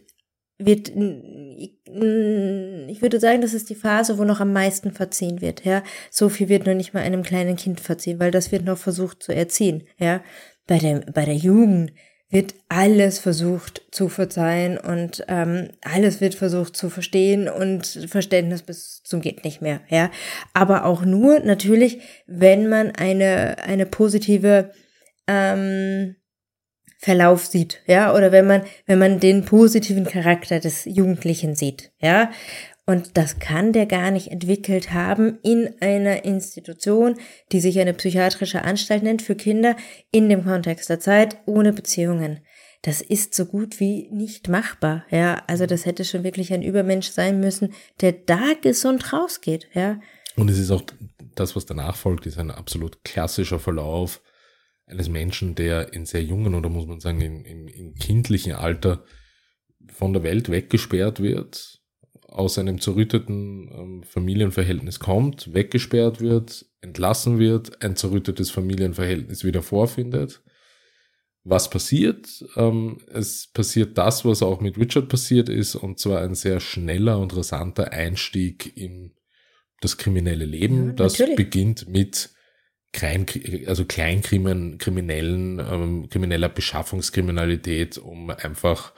wird, 0.58 0.88
ich 0.90 1.82
würde 3.02 3.20
sagen, 3.20 3.40
das 3.40 3.54
ist 3.54 3.70
die 3.70 3.76
Phase, 3.76 4.18
wo 4.18 4.24
noch 4.24 4.40
am 4.40 4.52
meisten 4.52 4.92
verziehen 4.92 5.40
wird, 5.40 5.64
ja. 5.64 5.82
So 6.10 6.28
viel 6.28 6.48
wird 6.48 6.66
noch 6.66 6.74
nicht 6.74 6.94
mal 6.94 7.02
einem 7.02 7.22
kleinen 7.22 7.56
Kind 7.56 7.80
verziehen, 7.80 8.18
weil 8.18 8.32
das 8.32 8.50
wird 8.50 8.64
noch 8.64 8.78
versucht 8.78 9.22
zu 9.22 9.32
erziehen, 9.34 9.84
ja. 9.98 10.22
Bei 10.66 10.78
der, 10.78 11.00
bei 11.12 11.24
der 11.24 11.36
Jugend 11.36 11.92
wird 12.30 12.54
alles 12.68 13.18
versucht 13.18 13.86
zu 13.90 14.08
verzeihen 14.08 14.76
und 14.76 15.24
ähm, 15.28 15.70
alles 15.80 16.20
wird 16.20 16.34
versucht 16.34 16.76
zu 16.76 16.90
verstehen 16.90 17.48
und 17.48 17.86
Verständnis 18.06 18.62
bis 18.62 19.02
zum 19.02 19.22
geht 19.22 19.44
nicht 19.44 19.62
mehr, 19.62 19.80
ja. 19.88 20.10
Aber 20.52 20.84
auch 20.84 21.04
nur 21.04 21.38
natürlich, 21.40 22.00
wenn 22.26 22.68
man 22.68 22.90
eine, 22.90 23.58
eine 23.64 23.86
positive, 23.86 24.72
ähm, 25.26 26.16
Verlauf 27.00 27.46
sieht, 27.46 27.80
ja, 27.86 28.12
oder 28.12 28.32
wenn 28.32 28.46
man, 28.46 28.62
wenn 28.86 28.98
man 28.98 29.20
den 29.20 29.44
positiven 29.44 30.04
Charakter 30.04 30.58
des 30.58 30.84
Jugendlichen 30.84 31.54
sieht, 31.54 31.92
ja. 32.00 32.30
Und 32.86 33.16
das 33.18 33.38
kann 33.38 33.72
der 33.72 33.86
gar 33.86 34.10
nicht 34.10 34.28
entwickelt 34.32 34.92
haben 34.92 35.38
in 35.42 35.74
einer 35.80 36.24
Institution, 36.24 37.16
die 37.52 37.60
sich 37.60 37.78
eine 37.78 37.92
psychiatrische 37.92 38.62
Anstalt 38.62 39.02
nennt 39.02 39.20
für 39.22 39.36
Kinder 39.36 39.76
in 40.10 40.28
dem 40.28 40.42
Kontext 40.42 40.88
der 40.88 40.98
Zeit 40.98 41.36
ohne 41.46 41.72
Beziehungen. 41.72 42.40
Das 42.82 43.00
ist 43.00 43.34
so 43.34 43.44
gut 43.44 43.78
wie 43.78 44.08
nicht 44.10 44.48
machbar, 44.48 45.04
ja. 45.10 45.42
Also 45.46 45.66
das 45.66 45.86
hätte 45.86 46.04
schon 46.04 46.24
wirklich 46.24 46.52
ein 46.52 46.62
Übermensch 46.62 47.10
sein 47.10 47.38
müssen, 47.38 47.74
der 48.00 48.12
da 48.12 48.54
gesund 48.60 49.12
rausgeht, 49.12 49.68
ja. 49.72 50.00
Und 50.34 50.50
es 50.50 50.58
ist 50.58 50.70
auch 50.72 50.82
das, 51.36 51.54
was 51.54 51.66
danach 51.66 51.94
folgt, 51.94 52.26
ist 52.26 52.38
ein 52.38 52.50
absolut 52.50 53.04
klassischer 53.04 53.60
Verlauf 53.60 54.20
eines 54.88 55.08
Menschen, 55.08 55.54
der 55.54 55.92
in 55.92 56.06
sehr 56.06 56.22
jungen 56.22 56.54
oder 56.54 56.68
muss 56.68 56.86
man 56.86 57.00
sagen 57.00 57.20
in, 57.20 57.44
in, 57.44 57.68
in 57.68 57.94
kindlichen 57.94 58.52
Alter 58.52 59.04
von 59.92 60.12
der 60.12 60.22
Welt 60.22 60.50
weggesperrt 60.50 61.20
wird, 61.20 61.80
aus 62.28 62.58
einem 62.58 62.80
zerrütteten 62.80 63.70
ähm, 63.72 64.02
Familienverhältnis 64.02 64.98
kommt, 64.98 65.52
weggesperrt 65.54 66.20
wird, 66.20 66.66
entlassen 66.80 67.38
wird, 67.38 67.82
ein 67.82 67.96
zerrüttetes 67.96 68.50
Familienverhältnis 68.50 69.44
wieder 69.44 69.62
vorfindet. 69.62 70.42
Was 71.44 71.70
passiert? 71.70 72.44
Ähm, 72.56 72.98
es 73.08 73.48
passiert 73.52 73.96
das, 73.96 74.24
was 74.24 74.42
auch 74.42 74.60
mit 74.60 74.76
Richard 74.76 75.08
passiert 75.08 75.48
ist, 75.48 75.74
und 75.74 75.98
zwar 75.98 76.20
ein 76.20 76.34
sehr 76.34 76.60
schneller 76.60 77.18
und 77.18 77.34
rasanter 77.34 77.92
Einstieg 77.92 78.76
in 78.76 79.14
das 79.80 79.96
kriminelle 79.96 80.44
Leben. 80.44 80.88
Ja, 80.88 80.92
das 80.92 81.16
beginnt 81.36 81.88
mit 81.88 82.30
Crime, 82.92 83.26
also 83.66 83.84
Kleinkriminellen, 83.84 85.58
ähm, 85.58 86.08
krimineller 86.08 86.48
Beschaffungskriminalität, 86.48 87.98
um 87.98 88.30
einfach 88.30 88.92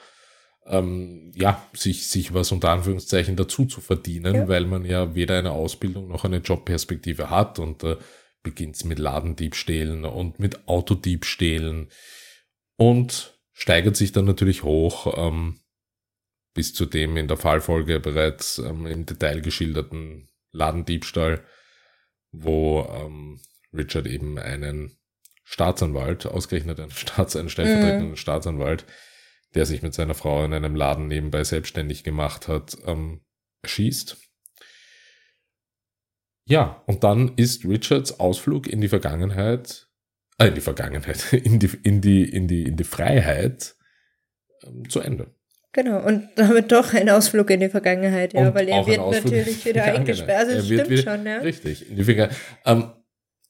ähm, 0.67 1.33
ja, 1.35 1.67
sich, 1.73 2.07
sich 2.07 2.33
was 2.33 2.53
unter 2.53 2.71
Anführungszeichen 2.71 3.37
dazu 3.37 3.67
zu 3.67 3.81
verdienen, 3.81 4.35
ja. 4.35 4.49
weil 4.49 4.67
man 4.67 4.85
ja 4.85 5.15
weder 5.15 5.39
eine 5.39 5.53
Ausbildung 5.53 6.09
noch 6.09 6.25
eine 6.25 6.39
Jobperspektive 6.39 7.31
hat 7.31 7.59
und 7.59 7.83
äh, 7.83 7.97
beginnt 8.43 8.85
mit 8.85 8.99
Ladendiebstählen 8.99 10.05
und 10.05 10.39
mit 10.39 10.69
Autodiebstählen 10.69 11.91
und 12.77 13.39
steigert 13.53 13.97
sich 13.97 14.13
dann 14.13 14.25
natürlich 14.25 14.63
hoch 14.63 15.13
ähm, 15.17 15.61
bis 16.55 16.73
zu 16.73 16.87
dem 16.87 17.17
in 17.17 17.29
der 17.29 17.37
Fallfolge 17.37 18.01
bereits 18.01 18.59
ähm, 18.59 18.87
im 18.87 19.07
Detail 19.07 19.41
geschilderten 19.41 20.29
Ladendiebstahl, 20.53 21.45
wo 22.33 22.89
ähm, 22.91 23.41
Richard 23.73 24.07
eben 24.07 24.39
einen 24.39 24.97
Staatsanwalt, 25.45 26.27
ausgerechnet 26.27 26.81
einen, 26.81 26.91
Staats-, 26.91 27.37
einen 27.37 27.49
stellvertretenden 27.49 28.11
mhm. 28.11 28.17
Staatsanwalt, 28.17 28.87
der 29.55 29.67
sich 29.67 29.83
mit 29.83 29.95
seiner 29.95 30.15
Frau 30.15 30.45
in 30.45 30.55
einem 30.55 30.77
Laden 30.77 31.09
nebenbei 31.09 31.43
selbstständig 31.45 32.05
gemacht 32.05 32.49
hat, 32.49 32.77
ähm, 32.87 33.23
erschießt. 33.63 34.17
Ja, 36.47 36.83
und 36.87 37.05
dann 37.05 37.35
ist 37.37 37.65
Richards 37.65 38.19
Ausflug 38.19 38.67
in 38.67 38.81
die 38.81 38.89
Vergangenheit, 38.89 39.89
äh, 40.39 40.49
in 40.49 40.55
die 40.55 40.61
Vergangenheit, 40.61 41.33
in 41.33 41.59
die, 41.59 41.71
in 41.83 42.01
die, 42.01 42.25
in 42.25 42.49
die, 42.49 42.63
in 42.63 42.77
die 42.77 42.85
Freiheit 42.85 43.75
ähm, 44.65 44.89
zu 44.89 45.01
Ende. 45.01 45.35
Genau, 45.73 46.05
und 46.05 46.29
damit 46.35 46.73
doch 46.73 46.95
ein 46.95 47.09
Ausflug 47.09 47.51
in 47.51 47.61
die 47.61 47.69
Vergangenheit, 47.69 48.35
ja, 48.35 48.41
und 48.41 48.55
weil 48.55 48.69
er 48.69 48.85
wird 48.87 48.99
natürlich 48.99 49.65
wieder 49.65 49.85
eingesperrt. 49.85 50.49
Also 50.49 50.59
es 50.59 50.67
stimmt 50.67 50.91
wieder, 50.91 51.03
schon, 51.03 51.25
ja. 51.25 51.39
Richtig, 51.39 51.89
in 51.89 51.97
die 51.97 52.05
Vergangenheit. 52.05 52.39
Ähm, 52.65 52.91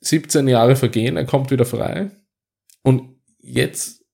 17 0.01 0.49
Jahre 0.49 0.77
vergehen, 0.77 1.17
er 1.17 1.27
kommt 1.27 1.51
wieder 1.51 1.65
frei. 1.65 2.11
Und 2.83 3.21
jetzt 3.39 4.05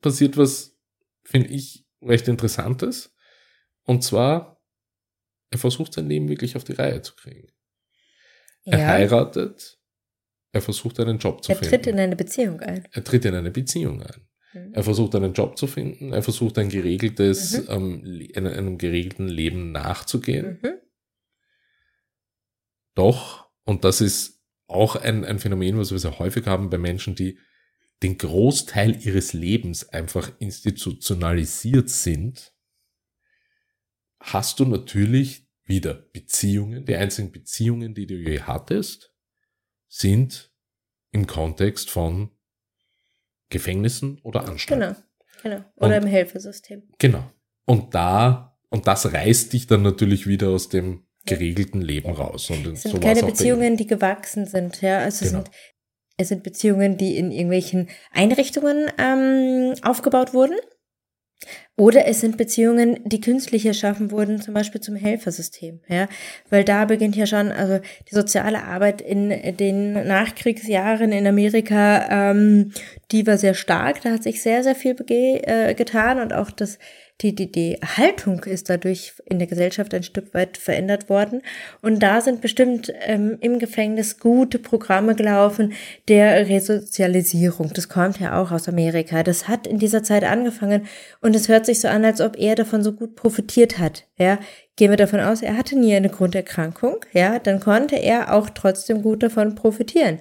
passiert 0.00 0.36
was, 0.36 0.76
finde 1.24 1.48
ich, 1.48 1.86
recht 2.02 2.28
Interessantes. 2.28 3.14
Und 3.84 4.04
zwar, 4.04 4.62
er 5.50 5.58
versucht 5.58 5.94
sein 5.94 6.08
Leben 6.08 6.28
wirklich 6.28 6.56
auf 6.56 6.64
die 6.64 6.72
Reihe 6.72 7.02
zu 7.02 7.14
kriegen. 7.14 7.48
Ja. 8.64 8.78
Er 8.78 8.86
heiratet, 8.88 9.78
er 10.52 10.60
versucht 10.60 11.00
einen 11.00 11.18
Job 11.18 11.42
zu 11.42 11.52
er 11.52 11.56
finden. 11.56 11.72
Er 11.72 11.78
tritt 11.78 11.86
in 11.92 11.98
eine 11.98 12.16
Beziehung 12.16 12.60
ein. 12.60 12.88
Er 12.92 13.04
tritt 13.04 13.24
in 13.24 13.34
eine 13.34 13.50
Beziehung 13.50 14.02
ein. 14.02 14.28
Mhm. 14.52 14.74
Er 14.74 14.82
versucht 14.82 15.14
einen 15.14 15.32
Job 15.32 15.56
zu 15.56 15.66
finden, 15.66 16.12
er 16.12 16.22
versucht 16.22 16.58
ein 16.58 16.68
geregeltes, 16.68 17.68
mhm. 17.68 18.04
ähm, 18.04 18.46
einem, 18.46 18.78
geregelten 18.78 19.28
Leben 19.28 19.72
nachzugehen. 19.72 20.58
Mhm. 20.62 20.72
Doch, 22.94 23.48
und 23.64 23.84
das 23.84 24.00
ist 24.00 24.39
auch 24.70 24.96
ein, 24.96 25.24
ein 25.24 25.38
Phänomen, 25.38 25.78
was 25.78 25.90
wir 25.90 25.98
sehr 25.98 26.18
häufig 26.18 26.46
haben 26.46 26.70
bei 26.70 26.78
Menschen, 26.78 27.14
die 27.14 27.38
den 28.02 28.16
Großteil 28.16 29.04
ihres 29.04 29.32
Lebens 29.32 29.88
einfach 29.90 30.32
institutionalisiert 30.38 31.90
sind, 31.90 32.54
hast 34.20 34.60
du 34.60 34.64
natürlich 34.64 35.48
wieder 35.64 35.94
Beziehungen. 35.94 36.86
Die 36.86 36.96
einzigen 36.96 37.30
Beziehungen, 37.30 37.94
die 37.94 38.06
du 38.06 38.14
je 38.14 38.40
hattest, 38.40 39.14
sind 39.88 40.52
im 41.12 41.26
Kontext 41.26 41.90
von 41.90 42.30
Gefängnissen 43.50 44.18
oder 44.22 44.48
Anstalten. 44.48 44.96
Genau, 45.42 45.56
genau. 45.58 45.72
Oder 45.76 45.96
und, 45.96 46.04
im 46.04 46.08
Hilfesystem. 46.08 46.88
Genau. 46.98 47.30
Und 47.66 47.94
da, 47.94 48.58
und 48.68 48.86
das 48.86 49.12
reißt 49.12 49.52
dich 49.52 49.66
dann 49.66 49.82
natürlich 49.82 50.26
wieder 50.26 50.48
aus 50.50 50.68
dem 50.68 51.06
geregelten 51.30 51.80
Leben 51.80 52.12
raus. 52.12 52.50
Und 52.50 52.66
es 52.66 52.82
sind 52.82 52.92
so 52.92 53.00
keine 53.00 53.22
Beziehungen, 53.22 53.76
die 53.76 53.86
gewachsen 53.86 54.46
sind, 54.46 54.80
ja. 54.82 54.98
Also 54.98 55.24
genau. 55.24 55.38
sind, 55.38 55.50
es 56.16 56.28
sind 56.28 56.42
Beziehungen, 56.42 56.98
die 56.98 57.16
in 57.16 57.30
irgendwelchen 57.30 57.88
Einrichtungen 58.12 58.88
ähm, 58.98 59.74
aufgebaut 59.82 60.34
wurden. 60.34 60.56
Oder 61.76 62.06
es 62.06 62.20
sind 62.20 62.36
Beziehungen, 62.36 63.00
die 63.06 63.22
künstlich 63.22 63.64
erschaffen 63.64 64.10
wurden, 64.10 64.42
zum 64.42 64.52
Beispiel 64.52 64.82
zum 64.82 64.96
Helfersystem, 64.96 65.80
ja, 65.88 66.08
weil 66.50 66.62
da 66.62 66.84
beginnt 66.84 67.16
ja 67.16 67.24
schon, 67.24 67.50
also 67.50 67.80
die 68.10 68.14
soziale 68.14 68.64
Arbeit 68.64 69.00
in 69.00 69.30
den 69.56 69.94
Nachkriegsjahren 69.94 71.12
in 71.12 71.26
Amerika, 71.26 72.30
ähm, 72.30 72.72
die 73.10 73.26
war 73.26 73.38
sehr 73.38 73.54
stark, 73.54 74.02
da 74.02 74.10
hat 74.12 74.22
sich 74.22 74.42
sehr, 74.42 74.62
sehr 74.62 74.74
viel 74.74 74.94
äh, 75.08 75.74
getan 75.74 76.20
und 76.20 76.34
auch 76.34 76.50
das 76.50 76.78
die, 77.20 77.34
die, 77.34 77.52
die 77.52 77.78
Haltung 77.96 78.44
ist 78.44 78.70
dadurch 78.70 79.12
in 79.26 79.38
der 79.38 79.48
Gesellschaft 79.48 79.92
ein 79.92 80.02
Stück 80.02 80.32
weit 80.32 80.56
verändert 80.56 81.08
worden. 81.08 81.42
Und 81.82 82.02
da 82.02 82.20
sind 82.20 82.40
bestimmt 82.40 82.92
ähm, 83.00 83.36
im 83.40 83.58
Gefängnis 83.58 84.18
gute 84.18 84.58
Programme 84.58 85.14
gelaufen 85.14 85.74
der 86.08 86.48
Resozialisierung. 86.48 87.72
Das 87.74 87.88
kommt 87.88 88.20
ja 88.20 88.40
auch 88.40 88.50
aus 88.50 88.68
Amerika. 88.68 89.22
Das 89.22 89.48
hat 89.48 89.66
in 89.66 89.78
dieser 89.78 90.02
Zeit 90.02 90.24
angefangen 90.24 90.86
und 91.20 91.36
es 91.36 91.48
hört 91.48 91.66
sich 91.66 91.80
so 91.80 91.88
an, 91.88 92.04
als 92.04 92.20
ob 92.20 92.38
er 92.38 92.54
davon 92.54 92.82
so 92.82 92.92
gut 92.92 93.16
profitiert 93.16 93.78
hat. 93.78 94.06
Ja, 94.16 94.38
gehen 94.76 94.90
wir 94.90 94.96
davon 94.96 95.20
aus, 95.20 95.42
er 95.42 95.56
hatte 95.56 95.78
nie 95.78 95.94
eine 95.94 96.08
Grunderkrankung. 96.08 97.04
Ja, 97.12 97.38
dann 97.38 97.60
konnte 97.60 97.96
er 97.96 98.32
auch 98.32 98.50
trotzdem 98.50 99.02
gut 99.02 99.22
davon 99.22 99.54
profitieren. 99.54 100.20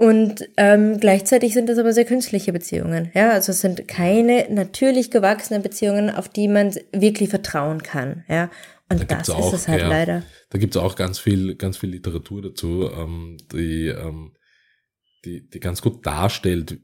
Und 0.00 0.48
ähm, 0.56 0.98
gleichzeitig 0.98 1.52
sind 1.52 1.68
das 1.68 1.76
aber 1.76 1.92
sehr 1.92 2.06
künstliche 2.06 2.54
Beziehungen. 2.54 3.10
Ja, 3.12 3.32
also 3.32 3.52
es 3.52 3.60
sind 3.60 3.86
keine 3.86 4.46
natürlich 4.48 5.10
gewachsenen 5.10 5.60
Beziehungen, 5.60 6.08
auf 6.08 6.30
die 6.30 6.48
man 6.48 6.74
wirklich 6.90 7.28
vertrauen 7.28 7.82
kann. 7.82 8.24
Ja, 8.26 8.50
und 8.88 9.00
da 9.00 9.16
das 9.16 9.28
auch, 9.28 9.52
ist 9.52 9.60
es 9.60 9.68
halt 9.68 9.82
ja, 9.82 9.88
leider. 9.90 10.22
Da 10.48 10.58
gibt's 10.58 10.78
auch 10.78 10.96
ganz 10.96 11.18
viel, 11.18 11.54
ganz 11.54 11.76
viel 11.76 11.90
Literatur 11.90 12.40
dazu, 12.40 12.90
ähm, 12.90 13.36
die, 13.52 13.88
ähm, 13.88 14.32
die, 15.26 15.46
die 15.50 15.60
ganz 15.60 15.82
gut 15.82 16.06
darstellt, 16.06 16.78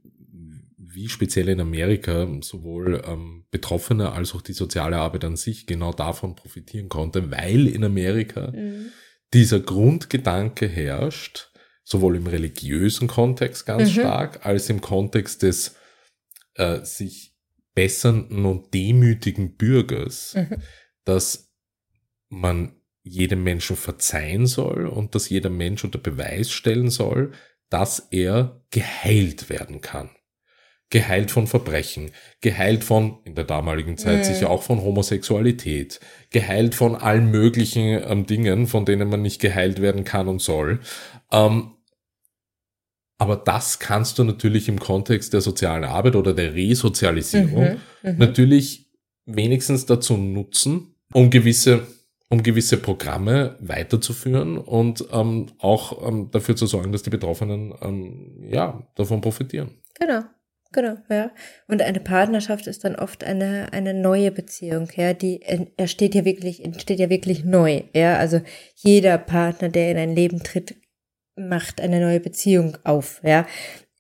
wie 0.77 1.09
speziell 1.09 1.49
in 1.49 1.61
Amerika 1.61 2.29
sowohl 2.43 3.03
ähm, 3.07 3.47
Betroffene 3.51 4.13
als 4.13 4.35
auch 4.35 4.43
die 4.43 4.53
soziale 4.53 4.99
Arbeit 4.99 5.25
an 5.25 5.37
sich 5.37 5.67
genau 5.67 5.95
davon 5.95 6.35
profitieren 6.35 6.91
konnte, 6.91 7.31
weil 7.31 7.67
in 7.67 7.83
Amerika 7.83 8.51
mhm. 8.51 8.91
dieser 9.33 9.61
Grundgedanke 9.61 10.69
herrscht, 10.69 11.51
sowohl 11.87 12.17
im 12.17 12.27
religiösen 12.27 13.07
Kontext 13.07 13.65
ganz 13.65 13.91
mhm. 13.91 14.01
stark, 14.01 14.45
als 14.45 14.69
im 14.69 14.81
Kontext 14.81 15.43
des 15.43 15.77
äh, 16.55 16.85
sich 16.85 17.33
bessernden 17.75 18.45
und 18.45 18.75
demütigen 18.75 19.57
Bürgers, 19.57 20.35
mhm. 20.35 20.63
dass 21.05 21.53
man 22.29 22.75
jedem 23.05 23.45
Menschen 23.45 23.77
verzeihen 23.77 24.47
soll 24.47 24.87
und 24.87 25.15
dass 25.15 25.29
jeder 25.29 25.49
Mensch 25.51 25.85
unter 25.85 25.99
Beweis 25.99 26.51
stellen 26.51 26.91
soll, 26.91 27.33
dass 27.71 28.09
er 28.11 28.65
geheilt 28.71 29.49
werden 29.49 29.81
kann. 29.81 30.11
Geheilt 30.91 31.31
von 31.31 31.47
Verbrechen, 31.47 32.11
geheilt 32.41 32.83
von, 32.83 33.21
in 33.25 33.37
der 33.37 33.45
damaligen 33.45 33.97
Zeit 33.97 34.19
mhm. 34.19 34.25
sicher 34.25 34.51
auch 34.51 34.65
von 34.65 34.83
Homosexualität, 34.83 36.01
geheilt 36.31 36.75
von 36.75 36.97
allen 36.97 37.31
möglichen 37.31 38.03
ähm, 38.05 38.27
Dingen, 38.27 38.67
von 38.67 38.85
denen 38.85 39.09
man 39.09 39.23
nicht 39.23 39.41
geheilt 39.41 39.81
werden 39.81 40.05
kann 40.05 40.27
und 40.27 40.41
soll. 40.41 40.81
Ähm, 41.31 41.76
aber 43.19 43.37
das 43.37 43.79
kannst 43.79 44.19
du 44.19 44.25
natürlich 44.25 44.69
im 44.69 44.79
Kontext 44.79 45.33
der 45.33 45.41
sozialen 45.41 45.85
Arbeit 45.85 46.17
oder 46.17 46.35
der 46.35 46.55
Resozialisierung 46.55 47.79
mhm, 48.03 48.11
mhm, 48.11 48.19
natürlich 48.19 48.91
wenigstens 49.25 49.87
dazu 49.87 50.17
nutzen, 50.17 50.95
um 51.13 51.31
gewisse, 51.31 51.87
um 52.29 52.43
gewisse 52.43 52.77
Programme 52.77 53.57
weiterzuführen 53.61 54.59
und 54.59 55.05
ähm, 55.13 55.47
auch 55.59 56.07
ähm, 56.07 56.31
dafür 56.31 56.57
zu 56.57 56.67
sorgen, 56.67 56.93
dass 56.93 57.03
die 57.03 57.11
Betroffenen 57.11 57.75
ähm, 57.81 58.49
ja 58.51 58.87
davon 58.95 59.21
profitieren. 59.21 59.71
Genau. 59.99 60.23
Genau, 60.73 60.97
ja. 61.09 61.31
Und 61.69 61.81
eine 61.81 62.01
Partnerschaft 62.01 62.67
ist 62.67 62.85
dann 62.85 62.97
oft 62.97 63.25
eine, 63.25 63.73
eine 63.73 63.95
neue 63.95 64.31
Beziehung, 64.31 64.89
ja, 64.95 65.15
die 65.15 65.41
entsteht 65.77 66.15
ja 66.15 66.25
wirklich, 66.27 66.63
entsteht 66.63 66.99
ja 66.99 67.09
wirklich 67.09 67.45
neu, 67.45 67.85
ja. 67.95 68.17
Also 68.19 68.43
jeder 68.75 69.17
Partner, 69.17 69.71
der 69.71 69.93
in 69.93 69.97
ein 69.97 70.15
Leben 70.15 70.43
tritt, 70.43 70.75
macht 71.37 71.81
eine 71.81 72.01
neue 72.01 72.21
Beziehung 72.21 72.77
auf, 72.85 73.21
ja. 73.23 73.47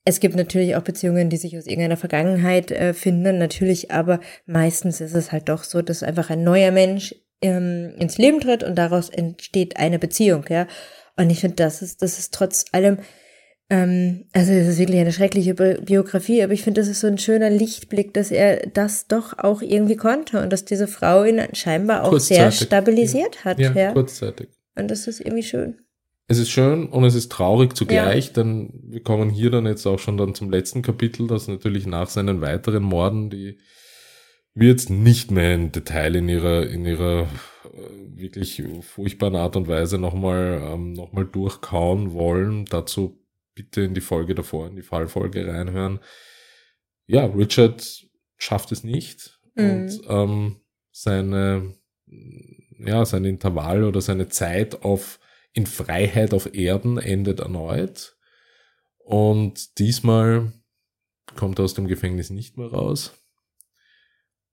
Es 0.08 0.20
gibt 0.20 0.36
natürlich 0.36 0.76
auch 0.76 0.82
Beziehungen, 0.82 1.30
die 1.30 1.36
sich 1.36 1.58
aus 1.58 1.66
irgendeiner 1.66 1.96
Vergangenheit 1.96 2.70
äh, 2.70 2.94
finden, 2.94 3.38
natürlich, 3.38 3.90
aber 3.90 4.20
meistens 4.46 5.00
ist 5.00 5.14
es 5.14 5.32
halt 5.32 5.48
doch 5.48 5.64
so, 5.64 5.82
dass 5.82 6.04
einfach 6.04 6.30
ein 6.30 6.44
neuer 6.44 6.70
Mensch 6.70 7.14
ähm, 7.42 7.92
ins 7.98 8.16
Leben 8.16 8.40
tritt 8.40 8.62
und 8.62 8.76
daraus 8.76 9.08
entsteht 9.08 9.76
eine 9.78 9.98
Beziehung, 9.98 10.44
ja. 10.48 10.68
Und 11.16 11.30
ich 11.30 11.40
finde, 11.40 11.56
das 11.56 11.82
ist, 11.82 12.02
das 12.02 12.18
ist 12.20 12.32
trotz 12.32 12.66
allem, 12.72 12.98
ähm, 13.68 14.28
also 14.32 14.52
es 14.52 14.68
ist 14.68 14.78
wirklich 14.78 15.00
eine 15.00 15.12
schreckliche 15.12 15.54
Biografie, 15.54 16.42
aber 16.44 16.52
ich 16.52 16.62
finde, 16.62 16.80
das 16.80 16.88
ist 16.88 17.00
so 17.00 17.08
ein 17.08 17.18
schöner 17.18 17.50
Lichtblick, 17.50 18.14
dass 18.14 18.30
er 18.30 18.68
das 18.68 19.08
doch 19.08 19.38
auch 19.38 19.60
irgendwie 19.60 19.96
konnte 19.96 20.40
und 20.40 20.52
dass 20.52 20.64
diese 20.64 20.86
Frau 20.86 21.24
ihn 21.24 21.42
scheinbar 21.52 22.04
auch 22.04 22.18
sehr 22.20 22.52
stabilisiert 22.52 23.44
hat. 23.44 23.58
Ja, 23.58 23.72
ja, 23.72 23.92
kurzzeitig. 23.92 24.50
Und 24.76 24.90
das 24.90 25.08
ist 25.08 25.20
irgendwie 25.20 25.42
schön 25.42 25.78
es 26.28 26.38
ist 26.38 26.50
schön 26.50 26.88
und 26.88 27.04
es 27.04 27.14
ist 27.14 27.30
traurig 27.30 27.76
zugleich, 27.76 28.28
ja. 28.28 28.32
denn 28.32 28.70
wir 28.82 29.02
kommen 29.02 29.30
hier 29.30 29.50
dann 29.50 29.66
jetzt 29.66 29.86
auch 29.86 29.98
schon 29.98 30.16
dann 30.16 30.34
zum 30.34 30.50
letzten 30.50 30.82
Kapitel, 30.82 31.28
das 31.28 31.46
natürlich 31.46 31.86
nach 31.86 32.08
seinen 32.08 32.40
weiteren 32.40 32.82
Morden, 32.82 33.30
die 33.30 33.58
wir 34.52 34.68
jetzt 34.68 34.90
nicht 34.90 35.30
mehr 35.30 35.54
in 35.54 35.70
Detail 35.70 36.16
in 36.16 36.28
ihrer, 36.28 36.66
in 36.66 36.84
ihrer 36.84 37.28
äh, 37.64 38.16
wirklich 38.16 38.62
furchtbaren 38.80 39.36
Art 39.36 39.54
und 39.54 39.68
Weise 39.68 39.98
nochmal 39.98 40.60
ähm, 40.64 40.94
noch 40.94 41.12
durchkauen 41.30 42.12
wollen. 42.12 42.64
Dazu 42.64 43.22
bitte 43.54 43.82
in 43.82 43.94
die 43.94 44.00
Folge 44.00 44.34
davor, 44.34 44.66
in 44.66 44.76
die 44.76 44.82
Fallfolge 44.82 45.46
reinhören. 45.46 46.00
Ja, 47.06 47.26
Richard 47.26 48.04
schafft 48.36 48.72
es 48.72 48.82
nicht 48.82 49.38
mhm. 49.54 49.70
und 49.70 50.00
ähm, 50.08 50.56
seine, 50.90 51.74
ja, 52.78 53.04
sein 53.04 53.24
Intervall 53.24 53.84
oder 53.84 54.00
seine 54.00 54.28
Zeit 54.28 54.82
auf 54.82 55.20
in 55.56 55.66
Freiheit 55.66 56.34
auf 56.34 56.54
Erden 56.54 56.98
endet 56.98 57.40
erneut. 57.40 58.16
Und 58.98 59.78
diesmal 59.78 60.52
kommt 61.34 61.58
er 61.58 61.64
aus 61.64 61.74
dem 61.74 61.88
Gefängnis 61.88 62.28
nicht 62.30 62.58
mehr 62.58 62.68
raus. 62.68 63.14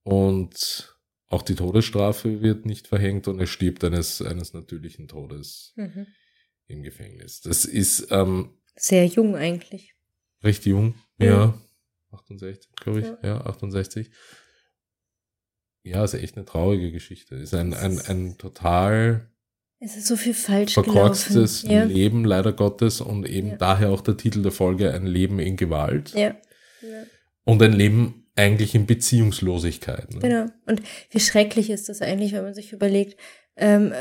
Und 0.03 0.95
auch 1.27 1.41
die 1.41 1.55
Todesstrafe 1.55 2.41
wird 2.41 2.65
nicht 2.65 2.87
verhängt 2.87 3.27
und 3.27 3.39
er 3.39 3.47
stirbt 3.47 3.83
eines, 3.83 4.21
eines 4.21 4.53
natürlichen 4.53 5.07
Todes 5.07 5.73
Mhm. 5.75 6.07
im 6.67 6.83
Gefängnis. 6.83 7.41
Das 7.41 7.65
ist 7.65 8.07
ähm, 8.11 8.57
Sehr 8.75 9.05
jung 9.05 9.35
eigentlich. 9.35 9.93
recht 10.41 10.65
jung, 10.65 10.95
Ja. 11.17 11.25
ja. 11.27 11.61
68, 12.11 12.69
glaube 12.75 12.99
ich. 12.99 13.05
Ja. 13.07 13.17
Ja. 13.23 13.41
68. 13.45 14.09
Ja, 15.83 16.03
ist 16.05 16.13
echt 16.13 16.37
eine 16.37 16.45
traurige 16.45 16.91
Geschichte. 16.93 17.35
Ist 17.35 17.53
ein, 17.53 17.73
ein, 17.73 17.99
ein 17.99 18.37
total 18.37 19.32
Es 19.83 19.97
ist 19.97 20.07
so 20.07 20.15
viel 20.15 20.33
falsch 20.33 20.75
verkorkstes 20.75 21.63
gelaufen. 21.63 21.89
Leben, 21.89 22.23
leider 22.25 22.53
Gottes, 22.53 23.01
und 23.01 23.27
eben 23.27 23.49
Ja. 23.49 23.55
daher 23.57 23.89
auch 23.89 23.99
der 23.99 24.15
Titel 24.15 24.41
der 24.41 24.53
Folge, 24.53 24.93
ein 24.93 25.05
Leben 25.05 25.39
in 25.39 25.57
Gewalt. 25.57 26.13
Ja. 26.13 26.19
ja. 26.19 26.35
ja. 26.81 27.03
Und 27.43 27.61
ein 27.61 27.73
Leben 27.73 28.25
eigentlich 28.35 28.75
in 28.75 28.85
Beziehungslosigkeit. 28.85 30.13
Ne? 30.13 30.19
Genau. 30.19 30.45
Und 30.65 30.81
wie 31.11 31.19
schrecklich 31.19 31.69
ist 31.69 31.89
das 31.89 32.01
eigentlich, 32.01 32.31
wenn 32.31 32.43
man 32.43 32.53
sich 32.53 32.71
überlegt, 32.71 33.19
ähm, 33.55 33.93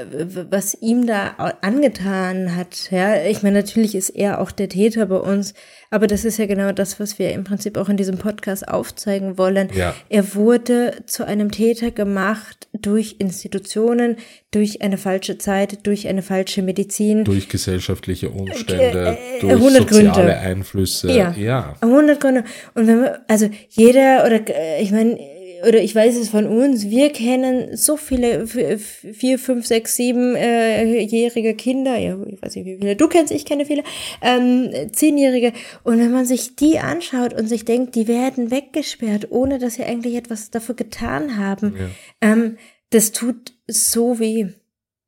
was 0.50 0.74
ihm 0.80 1.06
da 1.06 1.28
angetan 1.60 2.56
hat. 2.56 2.90
Ja, 2.90 3.22
ich 3.22 3.42
meine, 3.42 3.58
natürlich 3.58 3.94
ist 3.94 4.08
er 4.08 4.40
auch 4.40 4.50
der 4.50 4.70
Täter 4.70 5.04
bei 5.06 5.18
uns, 5.18 5.52
aber 5.90 6.06
das 6.06 6.24
ist 6.24 6.38
ja 6.38 6.46
genau 6.46 6.72
das, 6.72 6.98
was 6.98 7.18
wir 7.18 7.32
im 7.32 7.44
Prinzip 7.44 7.76
auch 7.76 7.90
in 7.90 7.98
diesem 7.98 8.16
Podcast 8.16 8.66
aufzeigen 8.66 9.36
wollen. 9.36 9.68
Ja. 9.74 9.94
Er 10.08 10.34
wurde 10.34 11.02
zu 11.04 11.26
einem 11.26 11.50
Täter 11.50 11.90
gemacht 11.90 12.68
durch 12.72 13.16
Institutionen, 13.18 14.16
durch 14.52 14.80
eine 14.80 14.96
falsche 14.96 15.36
Zeit, 15.36 15.86
durch 15.86 16.08
eine 16.08 16.22
falsche 16.22 16.62
Medizin. 16.62 17.24
Durch 17.24 17.50
gesellschaftliche 17.50 18.30
Umstände, 18.30 19.18
Äh, 19.18 19.36
äh, 19.36 19.40
durch 19.40 19.52
100 19.52 19.82
soziale 19.90 20.10
Gründe. 20.12 20.38
Einflüsse. 20.38 21.12
Ja. 21.12 21.32
ja. 21.32 21.74
100 21.82 22.18
Gründe. 22.20 22.44
Und 22.74 22.86
wenn 22.86 23.00
man, 23.02 23.10
also 23.28 23.50
jeder, 23.68 24.24
oder 24.24 24.40
äh, 24.48 24.82
ich 24.82 24.92
meine, 24.92 25.18
oder 25.66 25.80
ich 25.82 25.94
weiß 25.94 26.16
es 26.16 26.28
von 26.28 26.46
uns, 26.46 26.88
wir 26.90 27.10
kennen 27.10 27.76
so 27.76 27.96
viele 27.96 28.46
vier, 28.46 29.38
fünf, 29.38 29.66
sechs, 29.66 29.96
sieben 29.96 30.34
äh, 30.34 31.00
jährige 31.00 31.54
Kinder, 31.54 31.96
ja, 31.96 32.18
ich 32.26 32.42
weiß 32.42 32.56
nicht, 32.56 32.66
wie 32.66 32.76
viele 32.78 32.96
du 32.96 33.08
kennst, 33.08 33.32
ich 33.32 33.44
kenne 33.44 33.64
viele, 33.64 33.82
ähm, 34.22 34.70
zehnjährige. 34.92 35.52
Und 35.84 35.98
wenn 35.98 36.10
man 36.10 36.26
sich 36.26 36.56
die 36.56 36.78
anschaut 36.78 37.32
und 37.34 37.48
sich 37.48 37.64
denkt, 37.64 37.94
die 37.94 38.08
werden 38.08 38.50
weggesperrt, 38.50 39.28
ohne 39.30 39.58
dass 39.58 39.74
sie 39.74 39.84
eigentlich 39.84 40.16
etwas 40.16 40.50
dafür 40.50 40.74
getan 40.74 41.36
haben, 41.38 41.74
Ja. 41.78 42.32
ähm, 42.32 42.56
das 42.90 43.12
tut 43.12 43.54
so 43.66 44.18
weh. 44.18 44.48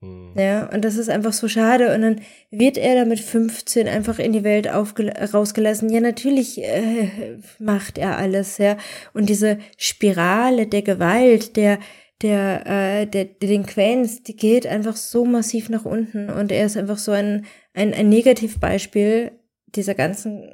Hm. 0.05 0.38
Ja, 0.38 0.69
und 0.73 0.85
das 0.85 0.97
ist 0.97 1.09
einfach 1.09 1.33
so 1.33 1.49
schade. 1.49 1.95
Und 1.95 2.03
dann 2.03 2.21
wird 2.51 2.77
er 2.77 2.97
da 2.97 3.05
mit 3.05 3.21
15 3.21 3.88
einfach 3.88 4.19
in 4.19 4.33
die 4.33 4.45
Welt 4.45 4.67
rausgelassen. 4.67 5.90
Ja, 5.90 6.01
natürlich 6.01 6.62
äh, 6.62 7.38
macht 7.59 7.99
er 7.99 8.19
alles, 8.19 8.59
ja. 8.59 8.77
Und 9.12 9.29
diese 9.29 9.59
Spirale 9.77 10.67
der 10.67 10.83
Gewalt, 10.83 11.57
der, 11.57 11.79
der, 12.23 12.67
äh, 12.67 13.07
der, 13.07 13.25
der 13.27 13.35
Delinquenz, 13.37 14.23
die 14.23 14.37
geht 14.37 14.67
einfach 14.67 14.97
so 14.97 15.25
massiv 15.25 15.69
nach 15.69 15.85
unten. 15.85 16.31
Und 16.31 16.51
er 16.51 16.67
ist 16.67 16.77
einfach 16.77 16.99
so 16.99 17.12
ein, 17.12 17.47
ein, 17.73 17.95
ein 17.95 18.09
Negativbeispiel 18.09 19.33
dieser 19.67 19.95
ganzen 19.95 20.51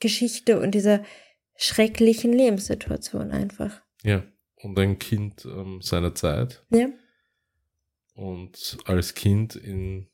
Geschichte 0.00 0.60
und 0.60 0.74
dieser 0.74 1.02
schrecklichen 1.56 2.32
Lebenssituation 2.32 3.30
einfach. 3.30 3.82
ja. 4.02 4.22
Und 4.62 4.78
ein 4.78 4.98
Kind 4.98 5.44
ähm, 5.44 5.80
seiner 5.82 6.14
Zeit. 6.14 6.64
Ja. 6.70 6.88
Und 8.14 8.78
als 8.84 9.14
Kind 9.14 9.56
in, 9.56 10.06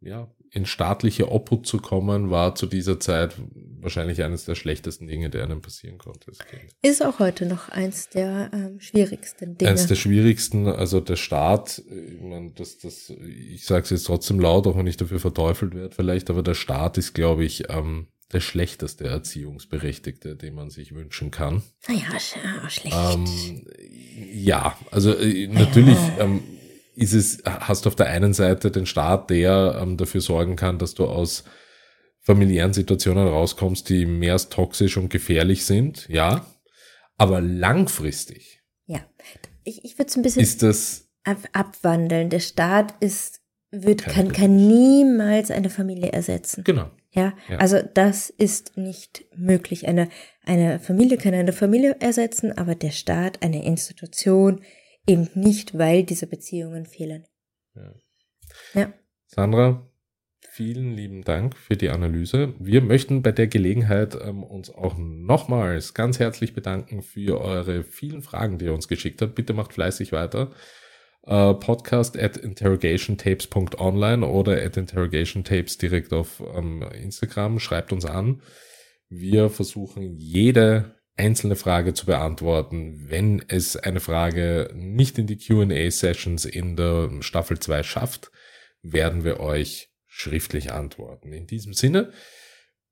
ja, 0.00 0.32
in 0.52 0.66
staatliche 0.66 1.30
Obhut 1.30 1.66
zu 1.66 1.78
kommen, 1.78 2.30
war 2.30 2.54
zu 2.54 2.66
dieser 2.66 2.98
Zeit 2.98 3.34
wahrscheinlich 3.78 4.22
eines 4.22 4.44
der 4.46 4.54
schlechtesten 4.54 5.06
Dinge, 5.06 5.30
die 5.30 5.38
einem 5.38 5.60
passieren 5.60 5.98
konnte. 5.98 6.32
Ist 6.82 7.04
auch 7.04 7.18
heute 7.18 7.46
noch 7.46 7.68
eins 7.68 8.08
der 8.08 8.50
ähm, 8.52 8.80
schwierigsten 8.80 9.56
Dinge. 9.56 9.70
Eines 9.70 9.86
der 9.86 9.94
schwierigsten, 9.94 10.66
also 10.66 11.00
der 11.00 11.16
Staat, 11.16 11.82
ich 11.88 12.20
meine, 12.20 12.52
das, 12.52 12.78
das, 12.78 13.10
ich 13.10 13.64
sage 13.64 13.84
es 13.84 13.90
jetzt 13.90 14.06
trotzdem 14.06 14.40
laut, 14.40 14.66
auch 14.66 14.76
wenn 14.76 14.86
ich 14.86 14.96
dafür 14.96 15.20
verteufelt 15.20 15.74
werde 15.74 15.94
vielleicht, 15.94 16.30
aber 16.30 16.42
der 16.42 16.54
Staat 16.54 16.98
ist, 16.98 17.14
glaube 17.14 17.44
ich, 17.44 17.70
ähm, 17.70 18.08
der 18.32 18.40
schlechteste 18.40 19.06
Erziehungsberechtigte, 19.06 20.36
den 20.36 20.54
man 20.54 20.70
sich 20.70 20.94
wünschen 20.94 21.30
kann. 21.30 21.62
Naja, 21.88 22.02
ah, 22.12 22.68
schlecht. 22.68 22.96
Ähm, 22.96 23.66
ja, 24.32 24.76
also 24.90 25.12
äh, 25.14 25.48
natürlich 25.48 25.98
ähm, 26.18 26.42
ist 27.00 27.14
es, 27.14 27.42
hast 27.44 27.84
du 27.84 27.88
auf 27.88 27.96
der 27.96 28.06
einen 28.06 28.32
Seite 28.32 28.70
den 28.70 28.86
Staat, 28.86 29.30
der 29.30 29.78
ähm, 29.80 29.96
dafür 29.96 30.20
sorgen 30.20 30.56
kann, 30.56 30.78
dass 30.78 30.94
du 30.94 31.06
aus 31.06 31.44
familiären 32.20 32.72
Situationen 32.72 33.26
rauskommst, 33.26 33.88
die 33.88 34.06
mehr 34.06 34.34
als 34.34 34.48
toxisch 34.50 34.96
und 34.96 35.08
gefährlich 35.08 35.64
sind, 35.64 36.08
ja. 36.08 36.44
Aber 37.16 37.40
langfristig 37.40 38.60
ja. 38.90 39.00
Ich, 39.62 39.84
ich 39.84 39.98
würde 39.98 40.08
es 40.08 40.16
ein 40.16 40.22
bisschen 40.22 40.42
ist 40.42 40.62
das, 40.62 41.08
ab 41.22 41.38
abwandeln. 41.52 42.28
Der 42.28 42.40
Staat 42.40 42.94
ist, 42.98 43.40
wird, 43.70 44.04
kann, 44.04 44.32
kann 44.32 44.56
niemals 44.56 45.52
eine 45.52 45.70
Familie 45.70 46.10
ersetzen. 46.10 46.64
genau, 46.64 46.90
Ja? 47.12 47.34
Ja. 47.48 47.58
also 47.58 47.78
das 47.94 48.30
ist 48.30 48.76
nicht 48.76 49.26
möglich. 49.36 49.86
Eine, 49.86 50.08
eine 50.44 50.80
Familie 50.80 51.18
kann 51.18 51.34
eine 51.34 51.52
Familie 51.52 51.96
ersetzen, 52.00 52.56
aber 52.58 52.74
der 52.74 52.90
Staat, 52.90 53.42
eine 53.44 53.64
Institution 53.64 54.62
eben 55.10 55.28
nicht, 55.34 55.76
weil 55.76 56.04
diese 56.04 56.26
Beziehungen 56.26 56.86
fehlen. 56.86 57.26
Ja. 57.74 57.94
Ja. 58.74 58.92
Sandra, 59.26 59.90
vielen 60.40 60.94
lieben 60.94 61.22
Dank 61.22 61.56
für 61.56 61.76
die 61.76 61.90
Analyse. 61.90 62.54
Wir 62.58 62.80
möchten 62.80 63.22
bei 63.22 63.32
der 63.32 63.48
Gelegenheit 63.48 64.16
ähm, 64.20 64.42
uns 64.42 64.70
auch 64.70 64.96
nochmals 64.96 65.94
ganz 65.94 66.18
herzlich 66.18 66.54
bedanken 66.54 67.02
für 67.02 67.40
eure 67.40 67.82
vielen 67.84 68.22
Fragen, 68.22 68.58
die 68.58 68.66
ihr 68.66 68.74
uns 68.74 68.88
geschickt 68.88 69.20
habt. 69.22 69.34
Bitte 69.34 69.52
macht 69.52 69.72
fleißig 69.72 70.12
weiter. 70.12 70.52
Äh, 71.24 71.54
podcast 71.54 72.18
at 72.18 72.36
interrogationtapes.online 72.36 74.26
oder 74.26 74.62
at 74.62 74.76
interrogationtapes 74.76 75.78
direkt 75.78 76.12
auf 76.12 76.42
ähm, 76.54 76.82
Instagram. 76.82 77.58
Schreibt 77.58 77.92
uns 77.92 78.04
an. 78.04 78.42
Wir 79.08 79.50
versuchen 79.50 80.16
jede 80.16 80.99
einzelne 81.20 81.54
Frage 81.54 81.92
zu 81.92 82.06
beantworten. 82.06 83.10
Wenn 83.10 83.44
es 83.48 83.76
eine 83.76 84.00
Frage 84.00 84.70
nicht 84.74 85.18
in 85.18 85.26
die 85.26 85.36
Q&A-Sessions 85.36 86.46
in 86.46 86.76
der 86.76 87.10
Staffel 87.20 87.58
2 87.58 87.82
schafft, 87.82 88.32
werden 88.82 89.22
wir 89.22 89.38
euch 89.38 89.90
schriftlich 90.06 90.72
antworten. 90.72 91.32
In 91.32 91.46
diesem 91.46 91.74
Sinne 91.74 92.12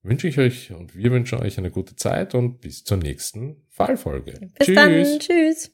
wünsche 0.03 0.29
ich 0.29 0.39
euch 0.39 0.73
und 0.73 0.95
wir 0.95 1.11
wünschen 1.11 1.39
euch 1.39 1.57
eine 1.57 1.71
gute 1.71 1.97
Zeit 1.97 2.35
und 2.35 2.61
bis 2.61 2.85
zur 2.85 2.99
nächsten 2.99 3.67
Fallfolge. 3.71 4.39
Bis 4.59 4.75
dann. 4.75 5.19
Tschüss. 5.19 5.73